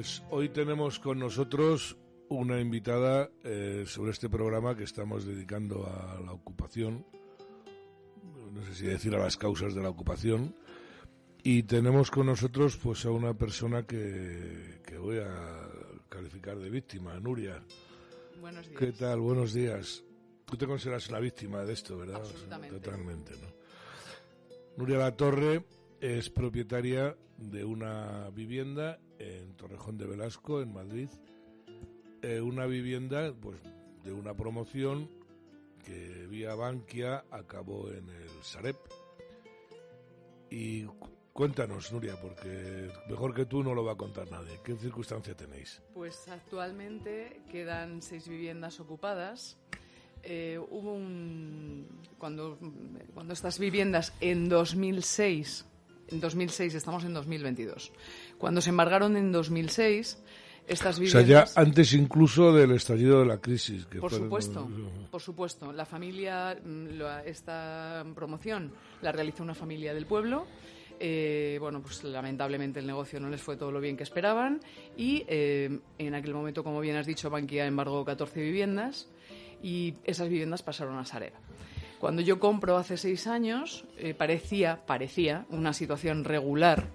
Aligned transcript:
Pues 0.00 0.22
hoy 0.30 0.48
tenemos 0.48 0.98
con 0.98 1.18
nosotros 1.18 1.94
una 2.30 2.58
invitada 2.58 3.28
eh, 3.44 3.84
sobre 3.86 4.12
este 4.12 4.30
programa 4.30 4.74
que 4.74 4.84
estamos 4.84 5.26
dedicando 5.26 5.86
a 5.86 6.18
la 6.24 6.32
ocupación, 6.32 7.04
no 8.50 8.64
sé 8.64 8.74
si 8.74 8.86
decir 8.86 9.14
a 9.14 9.18
las 9.18 9.36
causas 9.36 9.74
de 9.74 9.82
la 9.82 9.90
ocupación, 9.90 10.56
y 11.42 11.64
tenemos 11.64 12.10
con 12.10 12.24
nosotros 12.24 12.78
pues 12.78 13.04
a 13.04 13.10
una 13.10 13.34
persona 13.34 13.82
que, 13.82 14.80
que 14.86 14.96
voy 14.96 15.18
a 15.18 15.68
calificar 16.08 16.58
de 16.58 16.70
víctima, 16.70 17.20
Nuria. 17.20 17.62
Buenos 18.40 18.68
días. 18.68 18.78
¿Qué 18.78 18.92
tal? 18.92 19.20
Buenos 19.20 19.52
días. 19.52 20.02
Tú 20.46 20.56
te 20.56 20.66
consideras 20.66 21.10
una 21.10 21.18
víctima 21.18 21.62
de 21.66 21.74
esto, 21.74 21.98
¿verdad? 21.98 22.22
Absolutamente. 22.22 22.80
Totalmente, 22.80 23.32
¿no? 23.32 23.48
Nuria 24.78 24.96
La 24.96 25.14
Torre 25.14 25.62
es 26.00 26.30
propietaria 26.30 27.14
de 27.36 27.66
una 27.66 28.30
vivienda 28.30 28.98
en 29.38 29.54
Torrejón 29.56 29.96
de 29.98 30.06
Velasco, 30.06 30.60
en 30.62 30.72
Madrid. 30.72 31.08
Eh, 32.22 32.40
una 32.40 32.66
vivienda, 32.66 33.32
pues, 33.40 33.58
de 34.04 34.12
una 34.12 34.34
promoción 34.34 35.08
que 35.84 36.26
vía 36.28 36.54
Bankia 36.54 37.24
acabó 37.30 37.88
en 37.90 38.08
el 38.08 38.28
Sareb. 38.42 38.76
Y 40.50 40.84
cu- 40.84 41.08
cuéntanos, 41.32 41.92
Nuria, 41.92 42.16
porque 42.20 42.90
mejor 43.08 43.34
que 43.34 43.46
tú 43.46 43.62
no 43.62 43.74
lo 43.74 43.84
va 43.84 43.92
a 43.92 43.96
contar 43.96 44.30
nadie. 44.30 44.58
¿Qué 44.64 44.74
circunstancia 44.76 45.34
tenéis? 45.34 45.80
Pues 45.94 46.28
actualmente 46.28 47.40
quedan 47.50 48.02
seis 48.02 48.28
viviendas 48.28 48.80
ocupadas. 48.80 49.56
Eh, 50.22 50.58
hubo 50.70 50.92
un 50.92 51.86
cuando 52.18 52.58
cuando 53.14 53.32
estas 53.32 53.58
viviendas 53.58 54.12
en 54.20 54.50
2006 54.50 55.64
en 56.10 56.20
2006 56.20 56.74
estamos 56.74 57.04
en 57.04 57.14
2022 57.14 57.92
cuando 58.38 58.60
se 58.60 58.70
embargaron 58.70 59.16
en 59.16 59.32
2006 59.32 60.18
estas 60.70 60.98
O 61.00 61.06
sea, 61.06 61.20
viviendas 61.20 61.54
ya 61.54 61.60
antes 61.60 61.92
incluso 61.94 62.52
del 62.52 62.70
estallido 62.72 63.20
de 63.20 63.26
la 63.26 63.38
crisis. 63.38 63.86
Que 63.86 63.98
Por 63.98 64.12
supuesto, 64.12 64.68
por 65.10 65.20
supuesto. 65.20 65.72
La 65.72 65.84
familia, 65.84 66.56
mm, 66.62 67.00
esta 67.26 68.04
promoción 68.14 68.72
la 69.02 69.10
realizó 69.10 69.42
una 69.42 69.54
familia 69.54 69.92
del 69.92 70.06
pueblo. 70.06 70.46
Eh, 71.02 71.56
bueno, 71.60 71.80
pues 71.80 72.04
lamentablemente 72.04 72.78
el 72.78 72.86
negocio 72.86 73.18
no 73.18 73.30
les 73.30 73.40
fue 73.40 73.56
todo 73.56 73.72
lo 73.72 73.80
bien 73.80 73.96
que 73.96 74.02
esperaban 74.02 74.60
y 74.98 75.24
eh, 75.28 75.80
en 75.96 76.14
aquel 76.14 76.34
momento, 76.34 76.62
como 76.62 76.78
bien 76.80 76.96
has 76.96 77.06
dicho, 77.06 77.30
Bankia 77.30 77.66
embargó 77.66 78.04
14 78.04 78.38
viviendas 78.40 79.08
y 79.62 79.94
esas 80.04 80.28
viviendas 80.28 80.62
pasaron 80.62 80.98
a 80.98 81.06
Sareb. 81.06 81.32
Cuando 82.00 82.22
yo 82.22 82.40
compro 82.40 82.76
hace 82.78 82.96
seis 82.96 83.26
años, 83.28 83.84
eh, 83.98 84.14
parecía, 84.14 84.84
parecía 84.86 85.44
una 85.50 85.72
situación 85.74 86.24
regular 86.24 86.88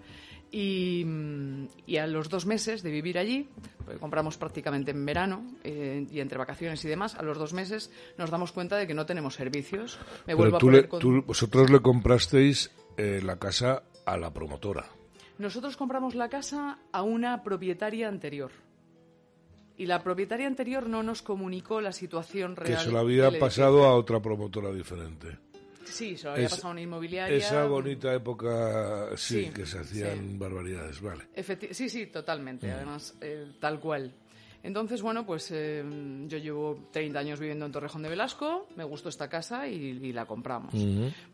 y, 0.51 1.03
mm, 1.05 1.65
y 1.85 1.97
a 1.97 2.07
los 2.07 2.27
dos 2.29 2.45
meses 2.47 2.81
de 2.81 2.89
vivir 2.91 3.17
allí, 3.19 3.47
porque 3.83 3.99
compramos 3.99 4.37
prácticamente 4.37 4.91
en 4.91 5.05
verano 5.05 5.45
eh, 5.63 6.07
y 6.11 6.19
entre 6.19 6.37
vacaciones 6.39 6.83
y 6.83 6.87
demás, 6.87 7.13
a 7.15 7.21
los 7.21 7.37
dos 7.37 7.53
meses 7.53 7.91
nos 8.17 8.31
damos 8.31 8.51
cuenta 8.51 8.77
de 8.77 8.87
que 8.87 8.93
no 8.95 9.05
tenemos 9.05 9.35
servicios. 9.35 9.99
Me 10.25 10.33
Pero 10.35 10.37
vuelvo 10.37 10.57
tú 10.57 10.69
a 10.69 10.71
le- 10.71 10.77
poner 10.83 10.89
con- 10.89 10.99
tú- 10.99 11.23
vosotros 11.27 11.69
le 11.69 11.79
comprasteis 11.81 12.71
eh, 12.97 13.21
la 13.23 13.37
casa 13.37 13.83
a 14.05 14.17
la 14.17 14.33
promotora. 14.33 14.85
Nosotros 15.37 15.75
compramos 15.77 16.15
la 16.15 16.29
casa 16.29 16.79
a 16.91 17.03
una 17.03 17.43
propietaria 17.43 18.07
anterior. 18.07 18.51
Y 19.77 19.85
la 19.87 20.01
propietaria 20.03 20.47
anterior 20.47 20.87
no 20.87 21.03
nos 21.03 21.21
comunicó 21.21 21.81
la 21.81 21.91
situación 21.91 22.55
real. 22.55 22.77
que 22.77 22.83
se 22.85 22.91
lo 22.91 22.99
había 22.99 23.37
pasado 23.39 23.83
a 23.85 23.93
otra 23.95 24.21
promotora 24.21 24.71
diferente. 24.71 25.37
Sí, 25.83 26.17
se 26.17 26.25
lo 26.25 26.31
había 26.33 26.45
Es- 26.45 26.51
pasado 26.51 26.69
a 26.69 26.71
una 26.71 26.81
inmobiliaria. 26.81 27.35
Esa 27.37 27.65
bonita 27.65 28.13
época, 28.13 29.09
sí, 29.17 29.45
Sí, 29.45 29.51
que 29.51 29.65
se 29.65 29.79
hacían 29.79 30.29
sí. 30.31 30.37
barbaridades, 30.37 31.01
vale. 31.01 31.25
Efecti- 31.35 31.73
sí, 31.73 31.89
sí, 31.89 32.05
Mm. 32.07 32.11
totalmente. 32.11 32.71
Además, 32.71 33.15
eh, 33.21 33.45
tal 33.59 33.79
cual. 33.79 34.13
Entonces, 34.63 35.03
bueno, 35.03 35.27
pues 35.27 35.51
eh, 35.51 35.83
yo 36.27 36.39
llevo 36.39 36.87
30 36.91 37.19
años 37.19 37.39
viviendo 37.39 37.67
en 37.67 37.71
Torrejón 37.71 38.01
de 38.01 38.09
Velasco, 38.09 38.67
me 38.75 38.83
gustó 38.83 39.09
esta 39.09 39.29
casa 39.29 39.67
y, 39.67 39.75
y 39.75 40.11
la 40.11 40.25
compramos. 40.25 40.73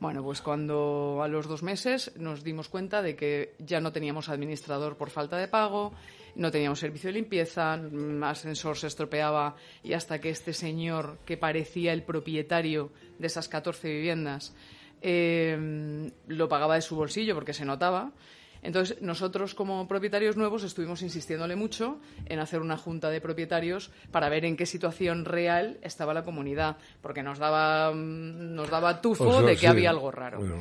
Bueno, 0.01 0.22
pues 0.22 0.41
cuando 0.41 1.22
a 1.24 1.30
los 1.30 1.47
dos 1.47 1.63
meses 1.63 2.12
nos 2.18 2.44
dimos 2.44 2.68
cuenta 2.68 3.01
de 3.01 3.16
que 3.16 3.56
ya 3.59 3.80
no 3.80 3.94
teníamos 3.94 4.28
administrador 4.28 4.97
por 4.97 5.12
falta 5.12 5.38
de 5.38 5.47
pago, 5.47 5.94
no 6.36 6.52
teníamos 6.52 6.80
servicio 6.80 7.09
de 7.09 7.14
limpieza, 7.14 7.78
mm, 7.78 8.24
ascensor 8.24 8.78
se 8.78 8.88
estropeaba 8.88 9.56
y 9.84 9.94
hasta 9.94 10.19
que 10.19 10.30
este 10.30 10.53
señor, 10.53 11.18
que 11.25 11.38
parecía 11.38 11.94
el 11.94 12.03
propietario 12.03 12.92
de 13.19 13.28
esas 13.28 13.47
14 13.47 13.90
viviendas, 13.90 14.53
eh, 15.02 16.12
lo 16.28 16.47
pagaba 16.50 16.75
de 16.75 16.81
su 16.81 16.96
bolsillo 16.96 17.36
porque 17.36 17.53
se 17.53 17.66
notaba. 17.66 18.12
Entonces, 18.64 19.02
nosotros 19.02 19.56
como 19.56 19.88
propietarios 19.88 20.38
nuevos 20.38 20.64
estuvimos 20.64 21.02
insistiéndole 21.02 21.56
mucho 21.56 22.00
en 22.28 22.40
hacer 22.40 22.62
una 22.62 22.78
junta 22.78 23.09
de 23.09 23.19
propietarios 23.19 23.92
para 24.12 24.30
ver 24.30 24.46
en 24.46 24.56
qué 24.56 24.68
situación 24.68 25.25
real 25.25 25.80
estaba 25.81 26.13
la 26.13 26.24
comunidad, 26.24 26.78
porque 27.02 27.24
nos 27.24 27.40
daba, 27.40 27.92
mm, 27.92 28.53
nos 28.53 28.69
daba 28.69 29.02
tufo 29.02 29.28
O 29.28 29.34
sea, 29.40 29.42
de 29.42 29.53
que 29.53 29.62
sí. 29.62 29.66
había 29.66 29.90
algo 29.90 30.12
raro. 30.12 30.40
Bueno, 30.40 30.56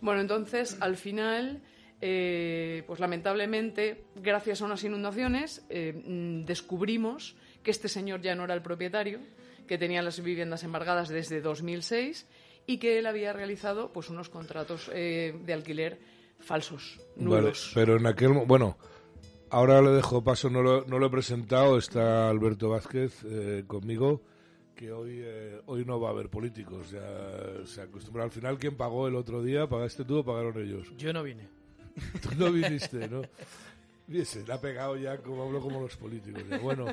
Bueno, 0.00 0.20
entonces, 0.20 0.76
al 0.80 0.96
final, 0.96 1.60
eh, 2.00 2.82
pues 2.86 3.00
lamentablemente, 3.00 4.04
gracias 4.16 4.62
a 4.62 4.64
unas 4.66 4.82
inundaciones, 4.84 5.64
eh, 5.68 5.92
mm, 6.04 6.44
descubrimos 6.44 7.36
que 7.62 7.70
este 7.70 7.88
señor 7.88 8.20
ya 8.22 8.34
no 8.34 8.44
era 8.44 8.54
el 8.54 8.62
propietario, 8.62 9.18
que 9.66 9.78
tenía 9.78 10.02
las 10.02 10.22
viviendas 10.22 10.62
embargadas 10.64 11.08
desde 11.08 11.40
2006 11.40 12.26
y 12.66 12.78
que 12.78 12.98
él 12.98 13.06
había 13.06 13.32
realizado 13.32 13.92
pues 13.92 14.08
unos 14.10 14.28
contratos 14.28 14.90
eh, 14.94 15.34
de 15.44 15.52
alquiler 15.52 15.98
falsos, 16.38 16.98
vale, 17.16 17.40
nulos. 17.42 17.72
pero 17.74 17.96
en 17.96 18.06
aquel 18.06 18.30
mo- 18.30 18.46
bueno, 18.46 18.78
ahora 19.50 19.82
le 19.82 19.90
dejo 19.90 20.22
paso, 20.22 20.48
no 20.50 20.62
lo, 20.62 20.84
no 20.86 20.98
lo 20.98 21.06
he 21.06 21.10
presentado, 21.10 21.76
está 21.78 22.28
Alberto 22.30 22.68
Vázquez 22.70 23.24
eh, 23.24 23.64
conmigo, 23.66 24.22
que 24.76 24.92
hoy 24.92 25.18
eh, 25.20 25.60
hoy 25.66 25.84
no 25.84 25.98
va 25.98 26.08
a 26.08 26.12
haber 26.12 26.28
políticos, 26.28 26.92
ya 26.92 27.02
se 27.66 27.82
acostumbra. 27.82 28.22
Al 28.22 28.30
final, 28.30 28.58
¿quién 28.58 28.76
pagó 28.76 29.08
el 29.08 29.16
otro 29.16 29.42
día? 29.42 29.66
¿Pagaste 29.66 30.04
tú 30.04 30.18
o 30.18 30.24
pagaron 30.24 30.56
ellos? 30.62 30.92
Yo 30.96 31.12
no 31.12 31.24
vine. 31.24 31.48
Tú 32.22 32.30
no 32.36 32.52
viniste, 32.52 33.08
¿no? 33.08 33.22
Se 34.24 34.44
le 34.46 34.52
ha 34.52 34.60
pegado 34.60 34.96
ya 34.96 35.18
como 35.18 35.42
hablo 35.44 35.60
como 35.60 35.80
los 35.80 35.96
políticos. 35.96 36.42
ya. 36.48 36.58
Bueno, 36.58 36.86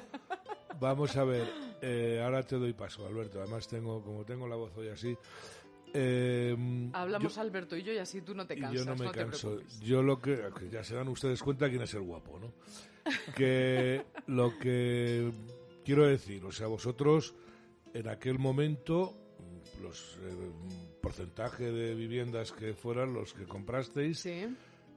vamos 0.80 1.16
a 1.16 1.24
ver. 1.24 1.48
eh, 1.82 2.22
ahora 2.24 2.44
te 2.44 2.58
doy 2.58 2.74
paso, 2.74 3.06
Alberto. 3.08 3.40
Además 3.42 3.68
tengo, 3.68 4.02
como 4.04 4.26
tengo 4.26 4.48
la 4.48 4.56
voz 4.56 4.76
hoy 4.78 4.90
así. 4.90 5.16
eh, 5.94 6.56
Hablamos 6.94 7.36
yo- 7.36 7.42
Alberto 7.42 7.78
y 7.78 7.84
yo 7.84 7.94
y 7.94 7.98
así 8.00 8.22
tú 8.22 8.36
no 8.36 8.46
te 8.46 8.56
cansas, 8.58 8.74
yo 8.74 8.86
no 8.86 8.96
me 8.96 9.10
canso. 9.12 9.60
Yo 9.82 10.04
lo 10.04 10.22
que, 10.22 10.42
que 10.60 10.70
ya 10.70 10.84
se 10.84 10.96
dan 10.96 11.08
ustedes 11.08 11.42
cuenta 11.42 11.70
quién 11.70 11.82
es 11.84 11.94
el 11.94 12.02
guapo, 12.02 12.38
¿no? 12.40 12.52
Que 13.36 14.04
lo 14.28 14.58
que 14.60 15.32
quiero 15.86 16.06
decir, 16.08 16.44
o 16.44 16.52
sea, 16.52 16.68
vosotros 16.68 17.34
en 17.94 18.10
aquel 18.10 18.40
momento 18.40 19.16
los 19.82 20.18
eh, 20.24 20.52
porcentaje 21.02 21.72
de 21.72 21.94
viviendas 21.96 22.52
que 22.52 22.74
fueran 22.74 23.14
los 23.14 23.34
que 23.34 23.46
comprasteis, 23.46 24.20
Sí, 24.20 24.48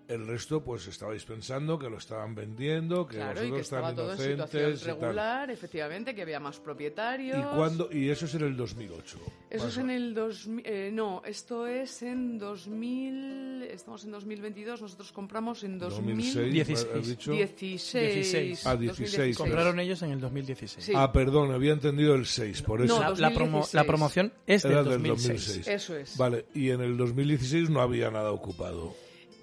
el 0.09 0.27
resto 0.27 0.65
pues 0.65 0.87
estabais 0.89 1.23
pensando 1.25 1.79
que 1.79 1.89
lo 1.91 1.99
estaban 1.99 2.35
vendiendo, 2.35 3.07
que 3.07 3.17
claro, 3.17 3.43
y 3.45 3.47
que 3.47 3.51
vosotros 3.51 3.61
estaba 3.61 3.95
todo 3.95 4.13
en 4.25 4.33
inocentes 4.33 4.49
situación 4.51 4.73
y 4.73 4.79
tal. 5.01 5.01
regular, 5.09 5.51
efectivamente, 5.51 6.15
que 6.15 6.23
había 6.23 6.41
más 6.41 6.59
propietarios. 6.59 7.39
¿Y 7.39 7.57
cuándo? 7.57 7.89
Y 7.93 8.09
eso 8.09 8.25
es 8.25 8.35
en 8.35 8.43
el 8.43 8.57
2008. 8.57 9.19
Eso 9.51 9.65
más 9.65 9.73
es 9.75 9.79
en 9.79 9.91
el 9.91 10.15
2000. 10.15 10.63
eh, 10.67 10.91
no, 10.93 11.23
esto 11.27 11.67
es 11.67 12.03
en 12.03 12.39
2000. 12.39 13.63
Estamos 13.71 14.05
en 14.05 14.11
2022. 14.13 14.81
Nosotros 14.83 15.13
compramos 15.13 15.63
en 15.65 15.79
2006, 15.79 16.53
16. 16.53 16.89
¿has 16.95 17.07
dicho? 17.07 17.31
2016. 17.33 18.67
Ah, 18.67 18.77
16. 18.77 19.37
Compraron 19.37 19.79
ellos 19.81 20.01
en 20.03 20.11
el 20.13 20.21
2016. 20.21 20.85
Sí. 20.87 20.93
Ah, 20.97 21.13
perdón, 21.13 21.53
había 21.53 21.73
entendido 21.73 22.15
el 22.15 22.27
6, 22.27 22.63
por 22.63 22.83
eso. 22.83 22.95
No, 22.97 23.03
La, 23.03 23.11
la 23.11 23.31
promo- 23.31 23.61
2016. 23.61 23.75
la 23.75 23.85
promoción 23.85 24.33
es 24.47 24.65
Era 24.65 24.83
del 24.83 24.85
del 25.03 25.03
2006. 25.11 25.29
2006. 25.47 25.69
Eso 25.69 25.97
es. 25.97 26.17
Vale, 26.17 26.47
y 26.55 26.71
en 26.71 26.81
el 26.81 26.97
2016 26.97 27.71
no 27.71 27.81
había 27.81 28.11
nada 28.11 28.31
ocupado. 28.33 28.95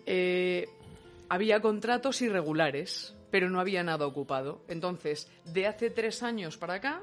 Eh, 0.05 0.67
había 1.29 1.61
contratos 1.61 2.21
irregulares, 2.21 3.15
pero 3.31 3.49
no 3.49 3.59
había 3.59 3.83
nada 3.83 4.05
ocupado. 4.05 4.61
Entonces, 4.67 5.29
de 5.45 5.67
hace 5.67 5.89
tres 5.89 6.23
años 6.23 6.57
para 6.57 6.75
acá, 6.75 7.01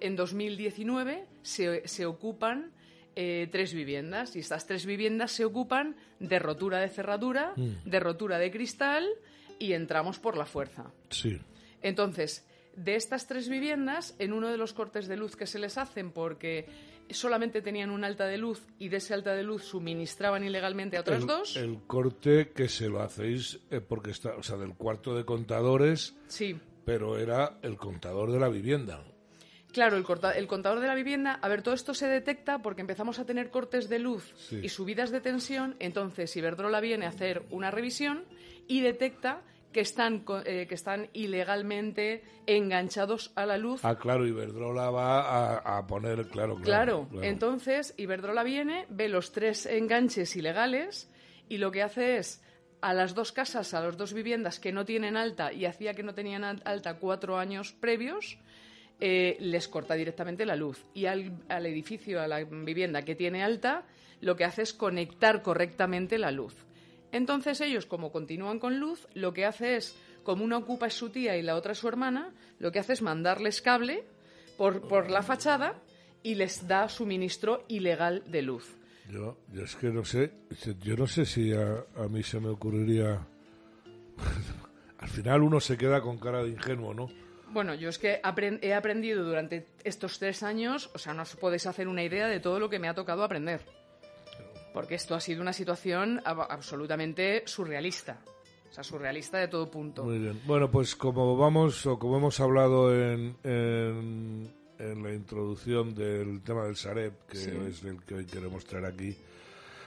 en 0.00 0.16
2019 0.16 1.24
se, 1.42 1.86
se 1.86 2.06
ocupan 2.06 2.72
eh, 3.20 3.48
tres 3.50 3.74
viviendas 3.74 4.36
y 4.36 4.38
estas 4.38 4.66
tres 4.66 4.86
viviendas 4.86 5.32
se 5.32 5.44
ocupan 5.44 5.96
de 6.20 6.38
rotura 6.38 6.78
de 6.78 6.88
cerradura, 6.88 7.52
de 7.56 7.98
rotura 8.00 8.38
de 8.38 8.50
cristal 8.50 9.08
y 9.58 9.72
entramos 9.72 10.20
por 10.20 10.36
la 10.36 10.46
fuerza. 10.46 10.92
Sí. 11.10 11.36
Entonces, 11.82 12.46
de 12.76 12.94
estas 12.94 13.26
tres 13.26 13.48
viviendas, 13.48 14.14
en 14.20 14.32
uno 14.32 14.48
de 14.48 14.56
los 14.56 14.72
cortes 14.72 15.08
de 15.08 15.16
luz 15.16 15.34
que 15.34 15.48
se 15.48 15.58
les 15.58 15.78
hacen 15.78 16.12
porque 16.12 16.66
solamente 17.14 17.62
tenían 17.62 17.90
un 17.90 18.04
alta 18.04 18.26
de 18.26 18.38
luz 18.38 18.66
y 18.78 18.88
de 18.88 18.98
ese 18.98 19.14
alta 19.14 19.34
de 19.34 19.42
luz 19.42 19.64
suministraban 19.64 20.44
ilegalmente 20.44 20.96
a 20.96 21.00
otras 21.00 21.20
el, 21.22 21.26
dos. 21.26 21.56
El 21.56 21.78
corte 21.86 22.50
que 22.54 22.68
se 22.68 22.88
lo 22.88 23.00
hacéis 23.00 23.60
eh, 23.70 23.80
porque 23.80 24.10
está, 24.10 24.36
o 24.36 24.42
sea, 24.42 24.56
del 24.56 24.74
cuarto 24.74 25.14
de 25.16 25.24
contadores, 25.24 26.14
Sí. 26.28 26.56
pero 26.84 27.18
era 27.18 27.58
el 27.62 27.76
contador 27.76 28.32
de 28.32 28.40
la 28.40 28.48
vivienda. 28.48 29.02
Claro, 29.72 29.96
el, 29.98 30.04
corta- 30.04 30.32
el 30.32 30.46
contador 30.46 30.80
de 30.80 30.86
la 30.86 30.94
vivienda, 30.94 31.34
a 31.42 31.48
ver, 31.48 31.62
todo 31.62 31.74
esto 31.74 31.92
se 31.92 32.06
detecta 32.08 32.60
porque 32.62 32.80
empezamos 32.80 33.18
a 33.18 33.26
tener 33.26 33.50
cortes 33.50 33.88
de 33.88 33.98
luz 33.98 34.32
Sí. 34.48 34.60
y 34.62 34.68
subidas 34.70 35.10
de 35.10 35.20
tensión, 35.20 35.76
entonces 35.78 36.34
Iberdrola 36.36 36.80
viene 36.80 37.04
a 37.04 37.10
hacer 37.10 37.42
una 37.50 37.70
revisión 37.70 38.24
y 38.66 38.80
detecta 38.80 39.42
que 39.78 39.82
están, 39.82 40.24
eh, 40.44 40.66
que 40.68 40.74
están 40.74 41.08
ilegalmente 41.12 42.24
enganchados 42.46 43.30
a 43.36 43.46
la 43.46 43.56
luz. 43.58 43.84
Ah, 43.84 43.96
claro, 43.96 44.26
Iberdrola 44.26 44.90
va 44.90 45.20
a, 45.60 45.78
a 45.78 45.86
poner, 45.86 46.26
claro, 46.26 46.56
claro. 46.56 47.06
Claro, 47.06 47.08
entonces 47.22 47.94
Iberdrola 47.96 48.42
viene, 48.42 48.86
ve 48.88 49.08
los 49.08 49.30
tres 49.30 49.66
enganches 49.66 50.34
ilegales 50.34 51.08
y 51.48 51.58
lo 51.58 51.70
que 51.70 51.84
hace 51.84 52.16
es 52.16 52.42
a 52.80 52.92
las 52.92 53.14
dos 53.14 53.30
casas, 53.30 53.72
a 53.72 53.80
las 53.80 53.96
dos 53.96 54.12
viviendas 54.14 54.58
que 54.58 54.72
no 54.72 54.84
tienen 54.84 55.16
alta 55.16 55.52
y 55.52 55.64
hacía 55.64 55.94
que 55.94 56.02
no 56.02 56.12
tenían 56.12 56.42
al- 56.42 56.60
alta 56.64 56.94
cuatro 56.98 57.38
años 57.38 57.70
previos, 57.72 58.36
eh, 58.98 59.36
les 59.38 59.68
corta 59.68 59.94
directamente 59.94 60.44
la 60.44 60.56
luz. 60.56 60.84
Y 60.92 61.06
al, 61.06 61.38
al 61.48 61.66
edificio, 61.66 62.20
a 62.20 62.26
la 62.26 62.42
vivienda 62.42 63.02
que 63.02 63.14
tiene 63.14 63.44
alta, 63.44 63.84
lo 64.20 64.34
que 64.34 64.44
hace 64.44 64.62
es 64.62 64.72
conectar 64.72 65.40
correctamente 65.42 66.18
la 66.18 66.32
luz. 66.32 66.66
Entonces 67.12 67.60
ellos, 67.60 67.86
como 67.86 68.12
continúan 68.12 68.58
con 68.58 68.78
luz, 68.78 69.06
lo 69.14 69.32
que 69.32 69.46
hace 69.46 69.76
es, 69.76 69.96
como 70.22 70.44
una 70.44 70.58
ocupa 70.58 70.86
es 70.86 70.94
su 70.94 71.10
tía 71.10 71.36
y 71.36 71.42
la 71.42 71.56
otra 71.56 71.72
es 71.72 71.78
su 71.78 71.88
hermana, 71.88 72.32
lo 72.58 72.70
que 72.70 72.78
hace 72.78 72.92
es 72.92 73.02
mandarles 73.02 73.62
cable 73.62 74.04
por, 74.56 74.86
por 74.86 75.10
la 75.10 75.22
fachada 75.22 75.80
y 76.22 76.34
les 76.34 76.66
da 76.66 76.88
suministro 76.88 77.64
ilegal 77.68 78.22
de 78.26 78.42
luz. 78.42 78.76
Yo, 79.10 79.38
yo 79.52 79.62
es 79.62 79.74
que 79.76 79.88
no 79.88 80.04
sé, 80.04 80.32
yo 80.82 80.96
no 80.96 81.06
sé 81.06 81.24
si 81.24 81.52
a, 81.54 81.84
a 81.96 82.08
mí 82.08 82.22
se 82.22 82.40
me 82.40 82.48
ocurriría... 82.48 83.26
Al 84.98 85.08
final 85.08 85.42
uno 85.42 85.60
se 85.60 85.78
queda 85.78 86.00
con 86.02 86.18
cara 86.18 86.42
de 86.42 86.50
ingenuo, 86.50 86.92
¿no? 86.92 87.08
Bueno, 87.50 87.74
yo 87.74 87.88
es 87.88 87.98
que 87.98 88.20
he 88.62 88.74
aprendido 88.74 89.24
durante 89.24 89.68
estos 89.84 90.18
tres 90.18 90.42
años, 90.42 90.90
o 90.92 90.98
sea, 90.98 91.14
no 91.14 91.22
os 91.22 91.34
podéis 91.36 91.66
hacer 91.66 91.88
una 91.88 92.02
idea 92.02 92.26
de 92.26 92.40
todo 92.40 92.60
lo 92.60 92.68
que 92.68 92.78
me 92.78 92.88
ha 92.88 92.94
tocado 92.94 93.22
aprender. 93.22 93.60
Porque 94.78 94.94
esto 94.94 95.16
ha 95.16 95.20
sido 95.20 95.42
una 95.42 95.52
situación 95.52 96.20
ab- 96.24 96.46
absolutamente 96.48 97.42
surrealista. 97.46 98.20
O 98.70 98.72
sea, 98.72 98.84
surrealista 98.84 99.38
de 99.38 99.48
todo 99.48 99.68
punto. 99.68 100.04
Muy 100.04 100.20
bien. 100.20 100.40
Bueno, 100.46 100.70
pues 100.70 100.94
como 100.94 101.36
vamos, 101.36 101.84
o 101.84 101.98
como 101.98 102.18
hemos 102.18 102.38
hablado 102.38 102.94
en, 102.94 103.34
en, 103.42 104.48
en 104.78 105.02
la 105.02 105.12
introducción 105.12 105.96
del 105.96 106.42
tema 106.42 106.62
del 106.64 106.76
Sareb, 106.76 107.12
que 107.28 107.38
Sí. 107.38 107.50
es 107.68 107.82
el 107.82 108.00
que 108.04 108.14
hoy 108.14 108.24
queremos 108.26 108.64
traer 108.66 108.84
aquí, 108.86 109.16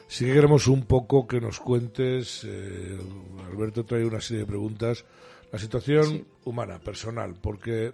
sí 0.10 0.26
que 0.26 0.34
queremos 0.34 0.68
un 0.68 0.84
poco 0.86 1.26
que 1.26 1.40
nos 1.40 1.62
cuentes, 1.62 2.44
eh, 2.44 3.00
Alberto 3.50 3.86
trae 3.86 4.04
una 4.04 4.20
serie 4.20 4.42
de 4.42 4.48
preguntas, 4.48 5.06
la 5.54 5.58
situación 5.60 6.04
Sí. 6.06 6.26
humana, 6.44 6.80
personal, 6.80 7.36
porque 7.42 7.94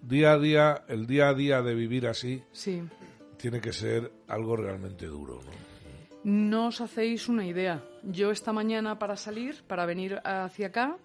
día 0.00 0.32
a 0.32 0.38
día, 0.38 0.84
el 0.88 1.06
día 1.06 1.28
a 1.28 1.34
día 1.34 1.60
de 1.60 1.74
vivir 1.74 2.06
así, 2.06 2.42
Sí. 2.52 2.82
tiene 3.36 3.60
que 3.60 3.74
ser 3.74 4.10
algo 4.26 4.56
realmente 4.56 5.04
duro, 5.04 5.34
¿no? 5.44 5.73
No 6.24 6.68
os 6.68 6.80
hacéis 6.80 7.28
una 7.28 7.44
idea. 7.44 7.84
Yo 8.02 8.30
esta 8.30 8.50
mañana 8.50 8.98
para 8.98 9.14
salir, 9.14 9.62
para 9.68 9.84
venir 9.84 10.22
hacia 10.24 10.68
acá, 10.68 10.96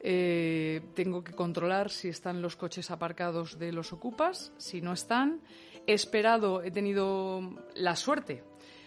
eh, 0.00 0.82
tengo 0.94 1.24
que 1.24 1.32
controlar 1.32 1.90
si 1.90 2.08
están 2.08 2.40
los 2.40 2.54
coches 2.54 2.92
aparcados 2.92 3.58
de 3.58 3.72
los 3.72 3.92
ocupas, 3.92 4.52
si 4.58 4.80
no 4.80 4.92
están. 4.92 5.40
He 5.88 5.94
esperado, 5.94 6.62
he 6.62 6.70
tenido 6.70 7.42
la 7.74 7.96
suerte 7.96 8.44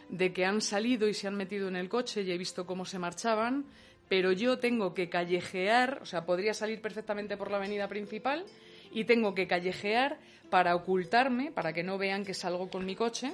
de 0.07 0.31
que 0.31 0.45
han 0.45 0.61
salido 0.61 1.09
y 1.09 1.13
se 1.13 1.27
han 1.27 1.35
metido 1.35 1.67
en 1.67 1.75
el 1.75 1.89
coche 1.89 2.21
y 2.21 2.31
he 2.31 2.37
visto 2.37 2.65
cómo 2.65 2.85
se 2.85 2.97
marchaban, 2.97 3.65
pero 4.07 4.31
yo 4.31 4.59
tengo 4.59 4.93
que 4.93 5.09
callejear, 5.09 5.99
o 6.01 6.05
sea, 6.05 6.25
podría 6.25 6.53
salir 6.53 6.81
perfectamente 6.81 7.35
por 7.35 7.51
la 7.51 7.57
avenida 7.57 7.89
principal 7.89 8.45
y 8.91 9.03
tengo 9.03 9.35
que 9.35 9.45
callejear 9.45 10.19
para 10.49 10.73
ocultarme, 10.73 11.51
para 11.51 11.73
que 11.73 11.83
no 11.83 11.97
vean 11.97 12.23
que 12.23 12.33
salgo 12.33 12.69
con 12.69 12.85
mi 12.85 12.95
coche. 12.95 13.33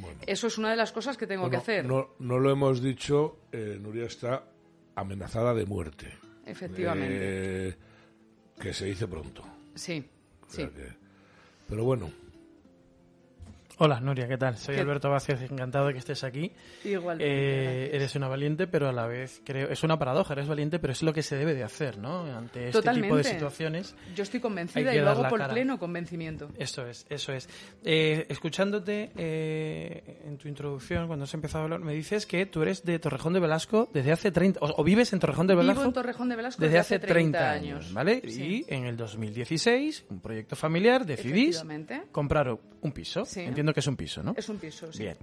Bueno. 0.00 0.18
Eso 0.26 0.46
es 0.46 0.58
una 0.58 0.70
de 0.70 0.76
las 0.76 0.92
cosas 0.92 1.16
que 1.16 1.26
tengo 1.26 1.50
que 1.50 1.56
hacer. 1.56 1.84
No, 1.84 2.10
no 2.18 2.38
lo 2.38 2.50
hemos 2.50 2.82
dicho, 2.82 3.38
eh, 3.52 3.78
Nuria 3.80 4.06
está 4.06 4.44
amenazada 4.94 5.54
de 5.54 5.66
muerte. 5.66 6.12
Efectivamente. 6.46 7.68
Eh, 7.68 7.76
que 8.60 8.72
se 8.72 8.86
dice 8.86 9.06
pronto. 9.06 9.44
Sí, 9.74 10.04
O 10.48 10.52
sí. 10.52 10.66
que- 10.68 10.92
pero 11.68 11.84
bueno, 11.84 12.10
Hola, 13.84 13.98
Nuria, 13.98 14.28
¿qué 14.28 14.38
tal? 14.38 14.56
Soy 14.56 14.76
¿Qué- 14.76 14.80
Alberto 14.80 15.10
Vázquez, 15.10 15.42
encantado 15.42 15.88
de 15.88 15.94
que 15.94 15.98
estés 15.98 16.22
aquí. 16.22 16.52
Igual. 16.84 17.18
Eh, 17.20 17.90
eres 17.92 18.14
una 18.14 18.28
valiente, 18.28 18.68
pero 18.68 18.88
a 18.88 18.92
la 18.92 19.08
vez 19.08 19.42
creo 19.44 19.70
es 19.70 19.82
una 19.82 19.98
paradoja, 19.98 20.34
eres 20.34 20.46
valiente, 20.46 20.78
pero 20.78 20.92
es 20.92 21.02
lo 21.02 21.12
que 21.12 21.24
se 21.24 21.34
debe 21.34 21.52
de 21.52 21.64
hacer, 21.64 21.98
¿no? 21.98 22.20
Ante 22.26 22.68
este 22.68 22.80
tipo 22.92 23.16
de 23.16 23.24
situaciones. 23.24 23.96
Yo 24.14 24.22
estoy 24.22 24.38
convencida 24.38 24.94
y 24.94 25.00
lo 25.00 25.10
hago 25.10 25.28
por 25.28 25.40
cara. 25.40 25.52
pleno 25.52 25.80
convencimiento. 25.80 26.48
Eso 26.56 26.86
es, 26.86 27.06
eso 27.10 27.32
es. 27.32 27.48
Eh, 27.82 28.24
escuchándote 28.28 29.10
eh, 29.16 30.20
en 30.26 30.38
tu 30.38 30.46
introducción, 30.46 31.08
cuando 31.08 31.24
has 31.24 31.34
empezado 31.34 31.62
a 31.62 31.64
hablar, 31.64 31.80
me 31.80 31.92
dices 31.92 32.24
que 32.24 32.46
tú 32.46 32.62
eres 32.62 32.84
de 32.84 33.00
Torrejón 33.00 33.32
de 33.32 33.40
Velasco 33.40 33.90
desde 33.92 34.12
hace 34.12 34.30
30, 34.30 34.60
o, 34.62 34.80
o 34.80 34.84
vives 34.84 35.12
en 35.12 35.18
Torrejón 35.18 35.48
de 35.48 35.56
Velasco 35.56 35.80
Vivo 35.80 35.88
en 35.88 35.92
Torrejón 35.94 36.28
de 36.28 36.36
Velasco 36.36 36.62
desde 36.62 36.78
hace 36.78 37.00
30 37.00 37.50
años. 37.50 37.78
años, 37.80 37.92
¿vale? 37.92 38.22
Sí. 38.28 38.64
Y 38.68 38.72
en 38.72 38.84
el 38.84 38.96
2016, 38.96 40.04
un 40.08 40.20
proyecto 40.20 40.54
familiar, 40.54 41.04
decidís 41.04 41.64
comprar 42.12 42.56
un 42.80 42.92
piso. 42.92 43.24
Sí. 43.24 43.40
Entiendo 43.40 43.71
que 43.74 43.80
es 43.80 43.86
un 43.86 43.96
piso, 43.96 44.22
¿no? 44.22 44.34
Es 44.36 44.48
un 44.48 44.58
piso, 44.58 44.92
sí. 44.92 45.00
Bien. 45.00 45.16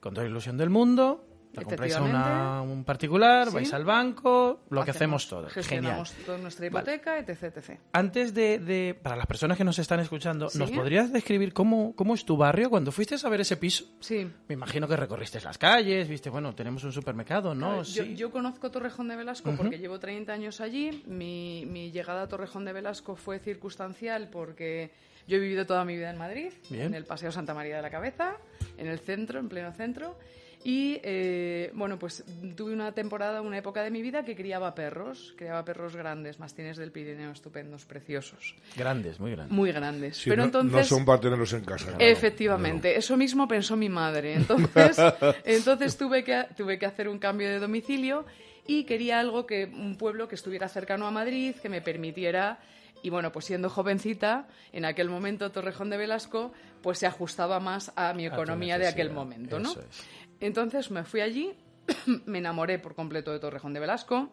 Con 0.00 0.14
toda 0.14 0.24
la 0.24 0.30
ilusión 0.30 0.56
del 0.56 0.70
mundo, 0.70 1.24
la 1.54 1.62
compráis 1.62 1.94
a 1.96 2.02
una- 2.02 2.62
un 2.62 2.84
particular, 2.84 3.48
Sí. 3.48 3.54
vais 3.54 3.72
al 3.74 3.84
banco, 3.84 4.60
lo 4.70 4.84
que 4.84 4.90
hacemos 4.90 5.28
todos. 5.28 5.52
Gestionamos 5.52 6.08
Genial. 6.10 6.26
toda 6.26 6.38
nuestra 6.38 6.68
Vale. 6.70 6.94
hipoteca, 6.96 7.18
etc, 7.18 7.42
etc. 7.56 7.78
Antes 7.92 8.32
de, 8.34 8.58
de- 8.58 8.94
para 9.00 9.16
las 9.16 9.26
personas 9.26 9.58
que 9.58 9.64
nos 9.64 9.78
están 9.78 10.00
escuchando, 10.00 10.48
Sí. 10.48 10.58
¿nos 10.58 10.70
podrías 10.70 11.12
describir 11.12 11.52
cómo, 11.52 11.94
cómo 11.94 12.14
es 12.14 12.24
tu 12.24 12.36
barrio 12.36 12.70
cuando 12.70 12.90
fuiste 12.92 13.16
a 13.22 13.28
ver 13.28 13.42
ese 13.42 13.56
piso? 13.56 13.84
Sí. 14.00 14.30
Me 14.48 14.54
imagino 14.54 14.88
que 14.88 14.96
recorriste 14.96 15.40
las 15.42 15.58
calles, 15.58 16.08
viste, 16.08 16.30
bueno, 16.30 16.54
tenemos 16.54 16.82
un 16.84 16.92
supermercado, 16.92 17.54
¿no? 17.54 17.66
Claro, 17.68 17.82
yo, 17.82 18.04
Sí. 18.04 18.16
yo 18.16 18.30
conozco 18.30 18.70
Torrejón 18.70 19.08
de 19.08 19.16
Velasco 19.16 19.50
Ujú. 19.50 19.58
porque 19.58 19.78
llevo 19.78 19.98
30 19.98 20.32
años 20.32 20.60
allí. 20.60 21.02
Mi, 21.06 21.66
mi 21.66 21.90
llegada 21.90 22.22
a 22.22 22.28
Torrejón 22.28 22.64
de 22.64 22.72
Velasco 22.72 23.16
fue 23.16 23.38
circunstancial 23.38 24.28
porque 24.30 24.90
yo 25.28 25.36
he 25.36 25.40
vivido 25.40 25.66
toda 25.66 25.84
mi 25.84 25.96
vida 25.96 26.10
en 26.10 26.18
Madrid, 26.18 26.52
Bien. 26.70 26.86
en 26.86 26.94
el 26.94 27.04
Paseo 27.04 27.30
Santa 27.30 27.54
María 27.54 27.76
de 27.76 27.82
la 27.82 27.90
Cabeza, 27.90 28.36
en 28.78 28.86
el 28.88 28.98
centro, 28.98 29.38
en 29.38 29.48
pleno 29.48 29.72
centro. 29.72 30.16
Y 30.64 31.00
eh, 31.02 31.72
bueno, 31.74 31.98
pues 31.98 32.24
tuve 32.56 32.72
una 32.72 32.92
temporada, 32.92 33.42
una 33.42 33.58
época 33.58 33.82
de 33.82 33.90
mi 33.90 34.00
vida 34.00 34.24
que 34.24 34.36
criaba 34.36 34.74
perros, 34.74 35.34
criaba 35.36 35.64
perros 35.64 35.96
grandes, 35.96 36.38
mastines 36.38 36.76
del 36.76 36.92
Pirineo, 36.92 37.32
estupendos, 37.32 37.84
preciosos, 37.84 38.54
Grandes, 38.76 39.18
muy 39.18 39.32
grandes. 39.32 39.52
muy 39.52 39.72
grandes. 39.72 40.16
sí, 40.16 40.30
Pero 40.30 40.42
no, 40.42 40.46
entonces 40.46 40.72
no 40.72 40.84
son 40.84 41.04
para 41.04 41.20
tenerlos 41.20 41.52
en 41.52 41.64
casa. 41.64 41.86
claro. 41.86 41.98
Efectivamente, 42.00 42.96
eso 42.96 43.16
mismo 43.16 43.48
pensó 43.48 43.76
mi 43.76 43.88
madre. 43.88 44.34
Entonces, 44.34 44.96
entonces 45.44 45.96
tuve, 45.96 46.22
que, 46.22 46.46
tuve 46.56 46.78
que 46.78 46.86
hacer 46.86 47.08
un 47.08 47.18
cambio 47.18 47.48
de 47.48 47.58
domicilio 47.58 48.24
y 48.66 48.84
quería 48.84 49.18
algo 49.18 49.46
que 49.46 49.64
un 49.64 49.96
pueblo 49.96 50.28
que 50.28 50.36
estuviera 50.36 50.68
cercano 50.68 51.06
a 51.08 51.10
Madrid, 51.10 51.56
que 51.60 51.68
me 51.68 51.80
permitiera 51.82 52.60
y 53.02 53.10
bueno, 53.10 53.32
pues 53.32 53.46
siendo 53.46 53.68
jovencita, 53.68 54.46
en 54.72 54.84
aquel 54.84 55.08
momento 55.08 55.50
Torrejón 55.50 55.90
de 55.90 55.96
Velasco, 55.96 56.52
pues 56.82 56.98
se 56.98 57.06
ajustaba 57.06 57.58
más 57.58 57.92
a 57.96 58.12
mi 58.14 58.26
A 58.26 58.28
economía 58.28 58.78
de 58.78 58.86
aquel 58.86 59.10
momento, 59.10 59.58
¿no? 59.58 59.72
eso 59.72 59.80
es. 59.80 60.04
Entonces 60.42 60.90
me 60.90 61.04
fui 61.04 61.20
allí, 61.20 61.54
me 62.26 62.38
enamoré 62.38 62.80
por 62.80 62.96
completo 62.96 63.32
de 63.32 63.38
Torrejón 63.38 63.72
de 63.72 63.80
Velasco. 63.80 64.28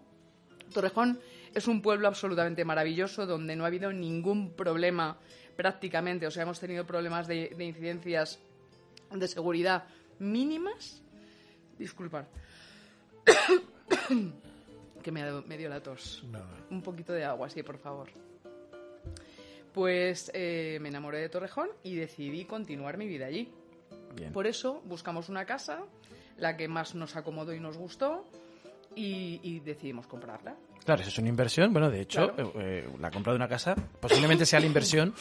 Torrejón 0.73 1.19
es 1.53 1.67
un 1.67 1.83
pueblo 1.83 2.07
absolutamente 2.07 2.65
maravilloso 2.65 3.27
donde 3.27 3.55
no 3.55 3.63
ha 3.63 3.67
habido 3.67 3.93
ningún 3.93 4.53
problema 4.53 5.17
prácticamente, 5.55 6.25
o 6.25 6.31
sea, 6.31 6.43
hemos 6.43 6.59
tenido 6.59 6.85
problemas 6.87 7.27
de, 7.27 7.53
de 7.55 7.63
incidencias 7.63 8.39
de 9.11 9.27
seguridad 9.27 9.85
mínimas. 10.17 11.03
Disculpad. 11.77 12.25
que 15.03 15.11
me, 15.11 15.41
me 15.43 15.57
dio 15.57 15.69
la 15.69 15.81
tos. 15.81 16.23
Un 16.71 16.81
poquito 16.81 17.13
de 17.13 17.23
agua, 17.23 17.51
sí, 17.51 17.61
por 17.61 17.77
favor. 17.77 18.09
Pues 19.73 20.31
eh, 20.33 20.79
me 20.81 20.89
enamoré 20.89 21.19
de 21.19 21.29
Torrejón 21.29 21.69
y 21.83 21.95
decidí 21.95 22.45
continuar 22.45 22.97
mi 22.97 23.07
vida 23.07 23.27
allí. 23.27 23.53
Bien. 24.15 24.33
Por 24.33 24.47
eso 24.47 24.81
buscamos 24.85 25.29
una 25.29 25.45
casa, 25.45 25.83
la 26.39 26.57
que 26.57 26.67
más 26.67 26.95
nos 26.95 27.15
acomodó 27.15 27.53
y 27.53 27.59
nos 27.59 27.77
gustó, 27.77 28.25
y, 28.95 29.39
y 29.43 29.59
decidimos 29.59 30.07
comprarla. 30.07 30.55
Claro, 30.83 31.01
eso 31.01 31.09
es 31.09 31.17
una 31.19 31.29
inversión. 31.29 31.71
Bueno, 31.71 31.89
de 31.91 32.01
hecho, 32.01 32.33
Claro. 32.33 32.53
eh, 32.55 32.85
eh, 32.87 32.89
la 32.99 33.11
compra 33.11 33.33
de 33.33 33.37
una 33.37 33.47
casa 33.47 33.75
posiblemente 33.99 34.45
sea 34.45 34.59
la 34.59 34.65
inversión 34.65 35.13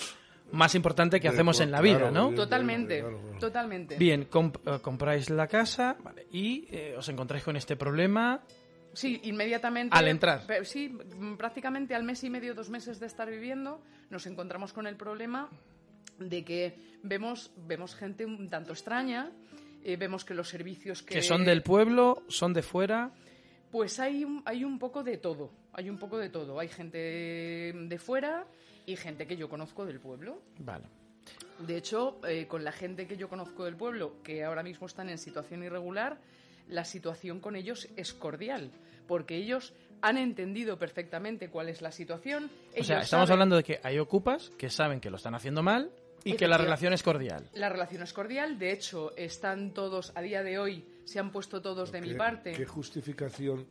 más 0.52 0.74
importante 0.74 1.20
que 1.20 1.28
hacemos 1.28 1.60
en 1.60 1.70
la 1.70 1.80
claro, 1.80 1.98
vida, 1.98 2.10
¿no? 2.10 2.24
bien. 2.28 2.36
Totalmente, 2.36 3.00
claro, 3.00 3.20
claro. 3.20 3.38
totalmente. 3.38 3.96
Bien, 3.98 4.30
comp- 4.30 4.60
eh, 4.64 4.80
compráis 4.80 5.28
la 5.28 5.46
casa 5.46 5.96
vale, 6.02 6.26
y 6.32 6.66
eh, 6.70 6.94
os 6.96 7.06
encontráis 7.10 7.44
con 7.44 7.56
este 7.56 7.76
problema. 7.76 8.40
Sí, 8.94 9.20
inmediatamente. 9.24 9.96
Al 9.96 10.08
entrar. 10.08 10.44
Sí, 10.64 10.88
mm, 10.88 11.34
prácticamente 11.36 11.94
al 11.94 12.02
mes 12.04 12.24
y 12.24 12.30
medio, 12.30 12.54
dos 12.54 12.70
meses 12.70 12.98
de 12.98 13.06
estar 13.06 13.28
viviendo, 13.28 13.82
nos 14.08 14.26
encontramos 14.26 14.72
con 14.72 14.86
el 14.86 14.96
problema 14.96 15.50
de 16.18 16.42
que 16.44 16.78
vemos, 17.02 17.52
vemos 17.58 17.94
gente 17.94 18.24
un 18.24 18.48
tanto 18.48 18.72
extraña, 18.72 19.30
eh, 19.84 19.96
vemos 19.96 20.24
que 20.24 20.34
los 20.34 20.48
servicios 20.48 21.02
que... 21.02 21.14
Que 21.14 21.22
son 21.22 21.44
del 21.44 21.62
pueblo, 21.62 22.22
son 22.28 22.52
de 22.52 22.62
fuera. 22.62 23.10
Pues 23.70 23.98
hay 24.00 24.24
un, 24.24 24.42
hay 24.46 24.64
un 24.64 24.78
poco 24.78 25.02
de 25.04 25.18
todo, 25.18 25.50
hay 25.72 25.90
un 25.90 25.98
poco 25.98 26.16
de 26.18 26.30
todo. 26.30 26.58
Hay 26.58 26.68
gente 26.68 26.98
de 26.98 27.98
fuera 27.98 28.46
y 28.86 28.96
gente 28.96 29.26
que 29.26 29.36
yo 29.36 29.48
conozco 29.48 29.84
del 29.84 30.00
pueblo. 30.00 30.40
Vale. 30.58 30.84
De 31.58 31.76
hecho, 31.76 32.20
eh, 32.26 32.46
con 32.46 32.64
la 32.64 32.72
gente 32.72 33.06
que 33.06 33.16
yo 33.16 33.28
conozco 33.28 33.64
del 33.64 33.76
pueblo, 33.76 34.22
que 34.22 34.44
ahora 34.44 34.62
mismo 34.62 34.86
están 34.86 35.10
en 35.10 35.18
situación 35.18 35.62
irregular, 35.62 36.18
la 36.68 36.84
situación 36.84 37.40
con 37.40 37.56
ellos 37.56 37.88
es 37.96 38.14
cordial, 38.14 38.70
porque 39.06 39.36
ellos 39.36 39.74
han 40.00 40.16
entendido 40.16 40.78
perfectamente 40.78 41.50
cuál 41.50 41.68
es 41.68 41.82
la 41.82 41.90
situación. 41.92 42.44
O 42.44 42.84
sea, 42.84 42.96
ellos 42.96 43.04
estamos 43.04 43.28
saben- 43.28 43.32
hablando 43.32 43.56
de 43.56 43.64
que 43.64 43.80
hay 43.82 43.98
ocupas 43.98 44.50
que 44.56 44.70
saben 44.70 45.00
que 45.00 45.10
lo 45.10 45.16
están 45.16 45.34
haciendo 45.34 45.62
mal 45.62 45.90
y 46.24 46.34
que 46.34 46.48
la 46.48 46.58
relación 46.58 46.92
es 46.92 47.02
cordial. 47.02 47.48
La 47.54 47.68
relación 47.68 48.02
es 48.02 48.12
cordial, 48.12 48.58
de 48.58 48.72
hecho, 48.72 49.16
están 49.16 49.72
todos, 49.74 50.12
a 50.14 50.22
día 50.22 50.42
de 50.42 50.58
hoy, 50.58 50.84
se 51.04 51.18
han 51.18 51.30
puesto 51.32 51.60
todos 51.62 51.92
de 51.92 52.00
mi 52.00 52.10
¿Qué- 52.10 52.14
parte. 52.16 52.52
¿Qué 52.52 52.66
justificación 52.66 53.66